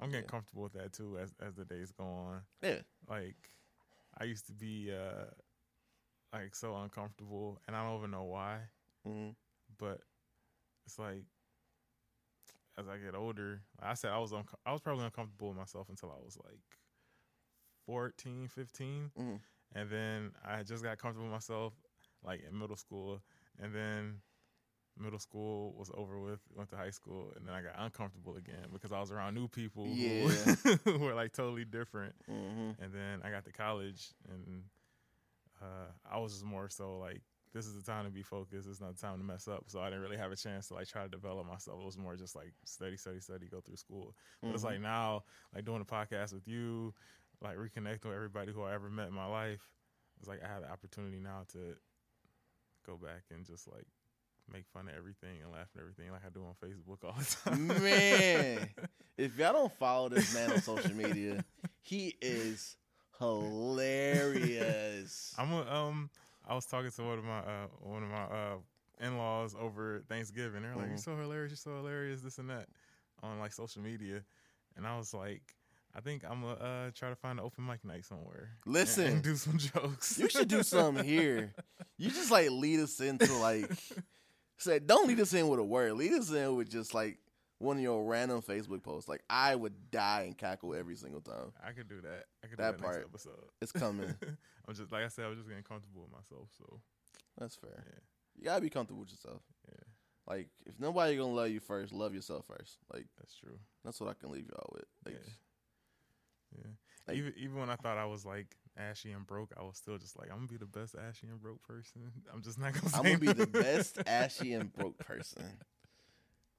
[0.00, 2.40] I'm getting comfortable with that too as as the days go on.
[2.62, 2.80] yeah.
[3.08, 3.36] Like
[4.18, 5.24] I used to be uh
[6.42, 8.58] like so uncomfortable and I don't even know why,
[9.04, 9.30] hmm
[9.78, 10.00] but
[10.86, 11.24] it's like
[12.78, 15.88] as I get older, I said I was unco- I was probably uncomfortable with myself
[15.88, 16.60] until I was like
[17.86, 19.10] 14, 15.
[19.18, 19.40] Mhm.
[19.74, 21.72] And then I just got comfortable with myself
[22.24, 23.20] like in middle school
[23.58, 24.20] and then
[24.98, 28.66] middle school was over with, went to high school, and then I got uncomfortable again
[28.72, 30.54] because I was around new people who, Yeah.
[30.84, 32.14] who were like totally different.
[32.26, 34.62] hmm And then I got to college, and
[35.62, 37.22] uh, I was just more so like,
[37.54, 38.68] this is the time to be focused.
[38.68, 39.64] It's not the time to mess up.
[39.68, 41.80] So I didn't really have a chance to like try to develop myself.
[41.80, 44.14] It was more just like study, study, study, go through school.
[44.42, 44.66] But it's Mhm.
[44.66, 46.92] like now, like doing a podcast with you,
[47.42, 49.62] like reconnecting with everybody who I ever met in my life.
[50.18, 51.76] It's like I have the opportunity now to
[52.86, 53.86] go back and just like
[54.52, 57.36] make fun of everything and laugh at everything like I do on Facebook all the
[57.50, 57.66] time.
[57.82, 58.68] Man,
[59.16, 61.44] if y'all don't follow this man on social media,
[61.80, 62.76] he is
[63.18, 65.34] hilarious.
[65.38, 66.10] I'm a, um
[66.48, 68.56] I was talking to one of my uh one of my uh
[69.00, 70.62] in-laws over Thanksgiving.
[70.62, 71.04] They're like, "You're Mhm.
[71.04, 72.68] so hilarious, you're so hilarious, this and that,"
[73.22, 74.22] on like social media,
[74.76, 75.42] and I was like,
[75.94, 78.50] "I think I'm gonna uh, try to find an open mic night somewhere.
[78.64, 80.18] Listen, and, do some jokes.
[80.18, 81.52] you should do something here.
[81.98, 83.70] You just like lead us into like
[84.58, 85.92] say don't lead us in with a word.
[85.94, 87.18] Lead us in with just like
[87.58, 89.08] one of your random Facebook posts.
[89.08, 91.52] Like I would die and cackle every single time.
[91.66, 92.24] I could do that.
[92.44, 92.96] I could That do that part.
[92.96, 93.44] next episode.
[93.62, 94.14] It's coming.
[94.68, 96.48] I'm just like I said, I was just getting comfortable with myself.
[96.58, 96.80] So
[97.38, 97.82] That's fair.
[97.86, 97.98] Yeah.
[98.36, 99.42] You gotta be comfortable with yourself.
[99.68, 99.84] Yeah.
[100.26, 102.78] Like if nobody gonna love you first, love yourself first.
[102.92, 103.58] Like that's true.
[103.84, 104.84] that's what I can leave y'all with.
[105.04, 106.58] Like Yeah.
[106.58, 106.70] Yeah.
[107.08, 109.96] Like- even even when I thought I was like ashy and broke, I was still
[109.96, 112.02] just like, I'm gonna be the best ashy and broke person.
[112.34, 112.94] I'm just not gonna.
[112.96, 115.44] I'm gonna be the best ashy and broke person.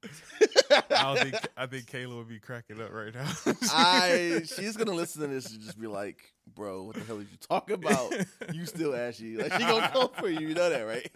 [0.03, 3.27] I don't think I think Kayla would be cracking up right now.
[3.71, 7.29] I she's gonna listen to this and just be like, "Bro, what the hell did
[7.31, 8.13] you talk about?
[8.53, 9.37] You still ashy?
[9.37, 10.47] Like she gonna come for you.
[10.49, 11.09] You know that, right?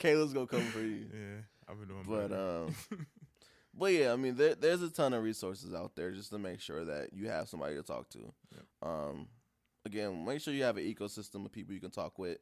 [0.00, 1.06] Kayla's gonna come for you.
[1.12, 2.64] Yeah, I've been doing But better.
[2.66, 2.74] um,
[3.76, 6.60] but yeah, I mean, there, there's a ton of resources out there just to make
[6.60, 8.18] sure that you have somebody to talk to.
[8.52, 8.64] Yep.
[8.82, 9.28] Um,
[9.86, 12.38] again, make sure you have an ecosystem of people you can talk with.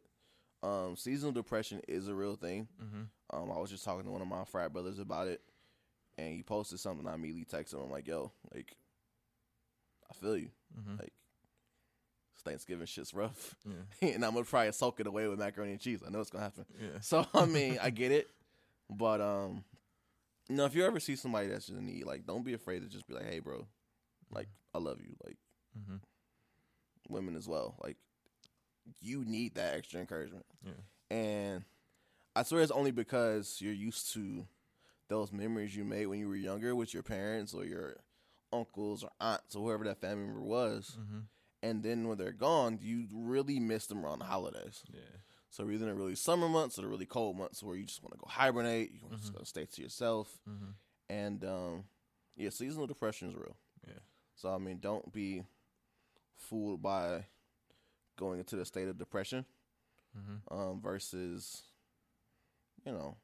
[0.62, 2.68] Um, seasonal depression is a real thing.
[2.78, 5.40] hmm Um, I was just talking to one of my frat brothers about it,
[6.18, 7.06] and he posted something.
[7.08, 7.80] I immediately texted him.
[7.80, 8.76] I'm like, "Yo, like,
[10.10, 10.50] I feel you.
[10.74, 11.12] hmm Like,
[12.44, 15.80] Thanksgiving shit's rough, Yeah, and I'm gonna try to soak it away with macaroni and
[15.80, 16.02] cheese.
[16.06, 16.66] I know it's gonna happen.
[16.80, 18.28] yeah, So I mean, I get it,
[18.90, 19.64] but um,
[20.48, 22.88] you know, if you ever see somebody that's in need, like, don't be afraid to
[22.88, 23.66] just be like, "Hey, bro,
[24.32, 25.36] like, I love you." Like,
[25.86, 25.96] hmm
[27.08, 27.76] women as well.
[27.82, 27.96] Like,
[29.00, 30.46] you need that extra encouragement.
[30.64, 31.16] Yeah.
[31.16, 31.64] And
[32.34, 34.46] I swear it's only because you're used to
[35.08, 37.96] those memories you made when you were younger with your parents or your
[38.52, 40.96] uncles or aunts or whoever that family member was.
[40.96, 41.20] hmm
[41.62, 44.82] And then when they're gone, you really miss them around the holidays.
[44.92, 45.00] yeah,
[45.50, 48.02] So either in the really summer months or the really cold months where you just
[48.02, 49.34] want to go hibernate, you just Mhm.
[49.34, 50.38] gonna stay to yourself.
[50.46, 50.70] hmm
[51.10, 51.84] And um,
[52.36, 53.56] yeah, seasonal depression is real.
[53.86, 54.00] Yeah.
[54.34, 55.44] So I mean, don't be
[56.36, 57.26] fooled by
[58.22, 59.44] going into the state of depression
[60.14, 61.62] hmm um, versus,
[62.84, 63.16] you know,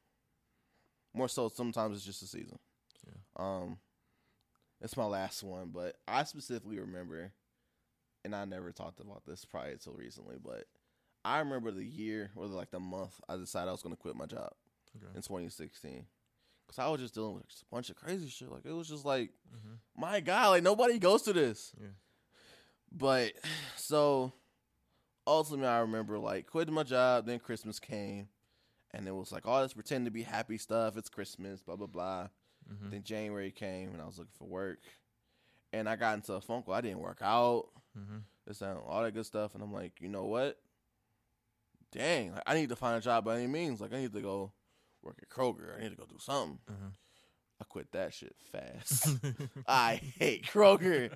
[1.13, 2.59] more so sometimes it's just a season.
[3.07, 3.13] Yeah.
[3.37, 3.77] Um,
[4.81, 7.31] it's my last one, but I specifically remember,
[8.23, 10.65] and I never talked about this probably until recently, but
[11.25, 14.15] I remember the year or like the month I decided I was going to quit
[14.15, 14.51] my job
[14.97, 15.07] Okay.
[15.15, 16.05] in 2016.
[16.67, 18.51] Cause I was just dealing with a bunch of crazy shit.
[18.51, 21.73] Like it was just like, hmm my God, like nobody goes through this.
[21.79, 21.87] Yeah.
[22.91, 23.33] But
[23.75, 24.31] so
[25.29, 27.25] ultimately, I remember like quitting my job.
[27.25, 28.27] Then Christmas came,
[28.91, 30.97] and it was like all this pretend to be happy stuff.
[30.97, 32.27] It's Christmas, blah blah blah.
[32.71, 32.91] Mhm.
[32.91, 34.79] Then January came, and I was looking for work,
[35.73, 36.73] and I got into a phone call.
[36.73, 37.69] I didn't work out.
[37.97, 38.23] Mhm.
[38.45, 40.59] This and all that good stuff, and I'm like, you know what?
[41.91, 43.81] Dang, like, I need to find a job by any means.
[43.81, 44.51] Like I need to go
[45.01, 45.75] work at Kroger.
[45.77, 46.59] I need to go do something.
[46.69, 46.93] Mhm.
[47.61, 49.07] I quit that shit fast.
[49.67, 51.13] I hate Kroger.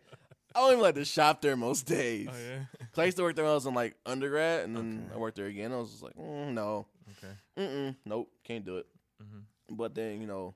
[0.56, 2.30] I don't even like to shop there most days.
[2.32, 2.66] Oh yeah.
[2.92, 5.16] 'Cause I used to work there when I was in like undergrad, and then Okay.
[5.16, 5.72] I worked there again.
[5.74, 6.86] I was just like, mm, no,
[7.18, 7.34] Okay.
[7.58, 8.88] mm-mm, nope, can't do it.
[9.22, 9.44] Mhm.
[9.72, 10.54] But then you know,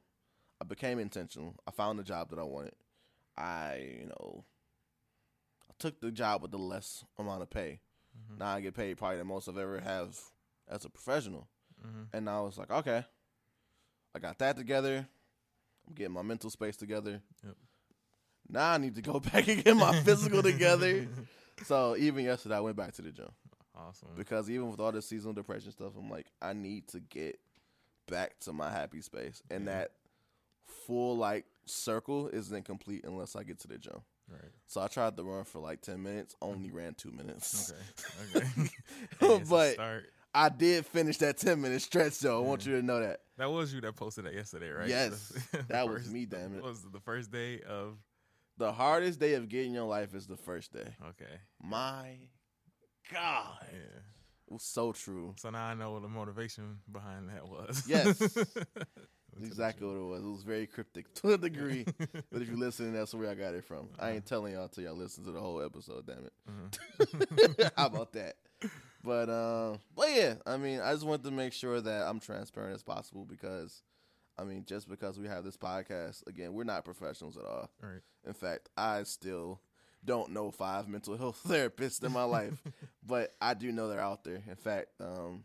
[0.62, 1.56] I became intentional.
[1.68, 2.76] I found the job that I wanted.
[3.36, 4.46] I you know,
[5.70, 7.80] I took the job with the less amount of pay.
[8.18, 8.38] Mhm.
[8.38, 10.20] Now I get paid probably the most I've ever have
[10.68, 11.48] as a professional.
[11.86, 12.08] Mhm.
[12.14, 13.06] And I was like, okay,
[14.16, 15.08] I got that together.
[15.88, 17.22] I'm getting my mental space together.
[17.44, 17.56] Yep.
[18.50, 21.08] Now I need to go back and get my physical together.
[21.66, 23.30] So even yesterday, I went back to the gym
[23.76, 24.10] Awesome.
[24.16, 27.40] because even with all this seasonal depression stuff, I'm like, I need to get
[28.08, 29.72] back to my happy space, and Yeah.
[29.80, 29.92] that
[30.86, 34.02] full like circle isn't complete unless I get to the gym.
[34.30, 34.42] Right.
[34.68, 37.72] So I tried to run for like ten minutes, only ran two minutes.
[38.32, 38.40] Okay.
[38.40, 38.70] Okay.
[39.20, 39.78] Hey, but.
[40.36, 42.38] I did finish that ten minute stretch though.
[42.44, 43.22] I want you to know that.
[43.38, 44.88] That was you that posted that yesterday, right?
[44.88, 46.62] Yes, The that was me, damn it.
[46.64, 47.98] Was the first day of
[48.58, 50.88] The hardest day of getting your life is the first day.
[51.10, 51.40] okay?
[51.62, 52.18] My
[53.14, 53.78] God, Yeah.
[54.48, 55.36] it was so true.
[55.38, 57.84] So now I know what the motivation behind that was.
[57.88, 58.20] Yes.
[59.44, 60.24] Exactly what it was.
[60.24, 61.86] It was very cryptic to a degree.
[62.32, 63.88] but if you listen, that's where I got it from.
[64.00, 66.08] I ain't telling y'all till y'all listen to the whole episode.
[66.08, 66.34] Damn it.
[66.50, 67.72] Mhm.
[67.78, 68.38] How about that?
[69.04, 72.74] But um, but yeah, I mean, I just wanted to make sure that I'm transparent
[72.74, 73.84] as possible because,
[74.40, 77.72] I mean, just because we have this podcast, again, we're not professionals at all.
[77.82, 78.02] Right.
[78.26, 79.62] In fact, I still
[80.06, 82.62] don't know five mental health therapists in my life,
[83.06, 84.44] but I do know they're out there.
[84.48, 85.44] In fact, um,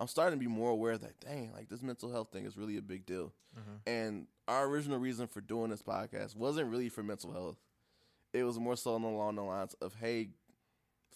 [0.00, 2.76] I'm starting to be more aware that dang, like this mental health thing is really
[2.78, 3.32] a big deal.
[3.56, 3.80] Mhm.
[3.86, 7.56] And our original reason for doing this podcast wasn't really for mental health.
[8.32, 10.30] It was more so along the lines of, hey,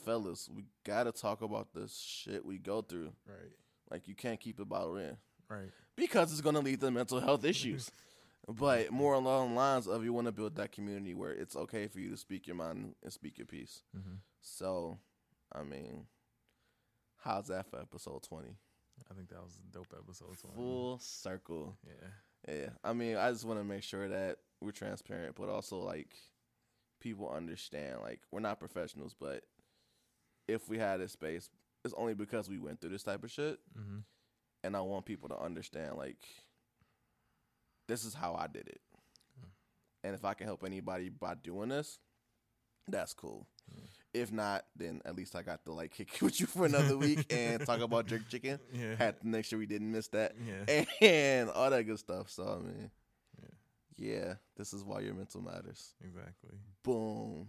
[0.05, 3.13] fellas, we gotta talk about this shit we go through.
[3.27, 3.53] Right.
[3.91, 5.17] Like you can't keep it bottled in
[5.51, 5.71] Right.
[5.97, 7.91] because it's gonna lead to mental health issues.
[8.49, 11.87] but more along the lines of you want to build that community where it's okay
[11.87, 13.83] for you to speak your mind and speak your piece.
[13.95, 14.99] hmm So,
[15.53, 16.07] I mean,
[17.19, 18.57] how's that for episode twenty?
[19.11, 20.37] I think that was a dope episode.
[20.41, 20.57] 20.
[20.57, 21.77] Full circle.
[21.87, 22.09] Yeah.
[22.55, 26.15] Yeah, I mean, I just want to make sure that we're transparent, but also like
[27.01, 27.99] people understand.
[28.03, 29.43] Like we're not professionals, but
[30.47, 31.51] if we had this space,
[31.85, 33.99] it's only because we went through this type of shit, hmm
[34.65, 35.97] and I want people to understand.
[35.97, 36.19] Like
[37.87, 38.81] this is how I did it,
[39.41, 39.49] mm.
[40.05, 41.99] and if I can help anybody by doing this,
[42.87, 43.47] that's cool.
[43.75, 43.89] Mm.
[44.15, 47.27] If not, then at least I got to like kick with you for another week
[47.33, 48.59] and talk about jerk chicken.
[48.73, 48.95] Yeah.
[48.97, 50.85] Had to make sure we didn't miss that yeah.
[51.07, 52.31] and all that good stuff.
[52.31, 52.91] So I mean,
[53.99, 55.93] yeah, this is why your mental matters.
[56.03, 56.57] Exactly.
[56.85, 57.49] Boom.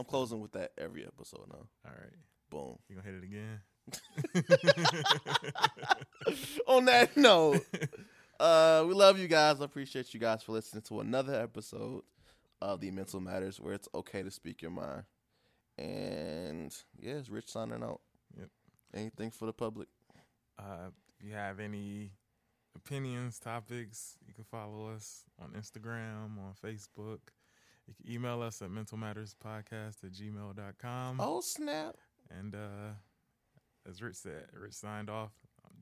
[0.00, 1.66] I'm closing with that every episode now.
[1.84, 2.16] All right.
[2.50, 2.78] Boom.
[2.88, 3.60] You gonna hit it again?
[6.66, 7.64] On that note,
[8.40, 9.60] uh, we love you guys.
[9.60, 12.02] I appreciate you guys for listening to another episode
[12.60, 15.04] of the Mental Matters, where it's okay to speak your mind.
[15.78, 18.00] And yeah, it's Rich signing out.
[18.38, 18.48] Yep.
[18.94, 19.88] Anything for the public?
[20.58, 22.12] Uh, if you have any
[22.74, 27.18] opinions, topics, you can follow us on Instagram, on Facebook.
[27.86, 31.20] You can email us at mentalmatterspodcast at gmail.com.
[31.20, 31.96] Oh snap!
[32.30, 32.94] And uh,
[33.88, 35.32] as Rich said, Rich signed off.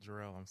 [0.05, 0.45] Jarrell, I'm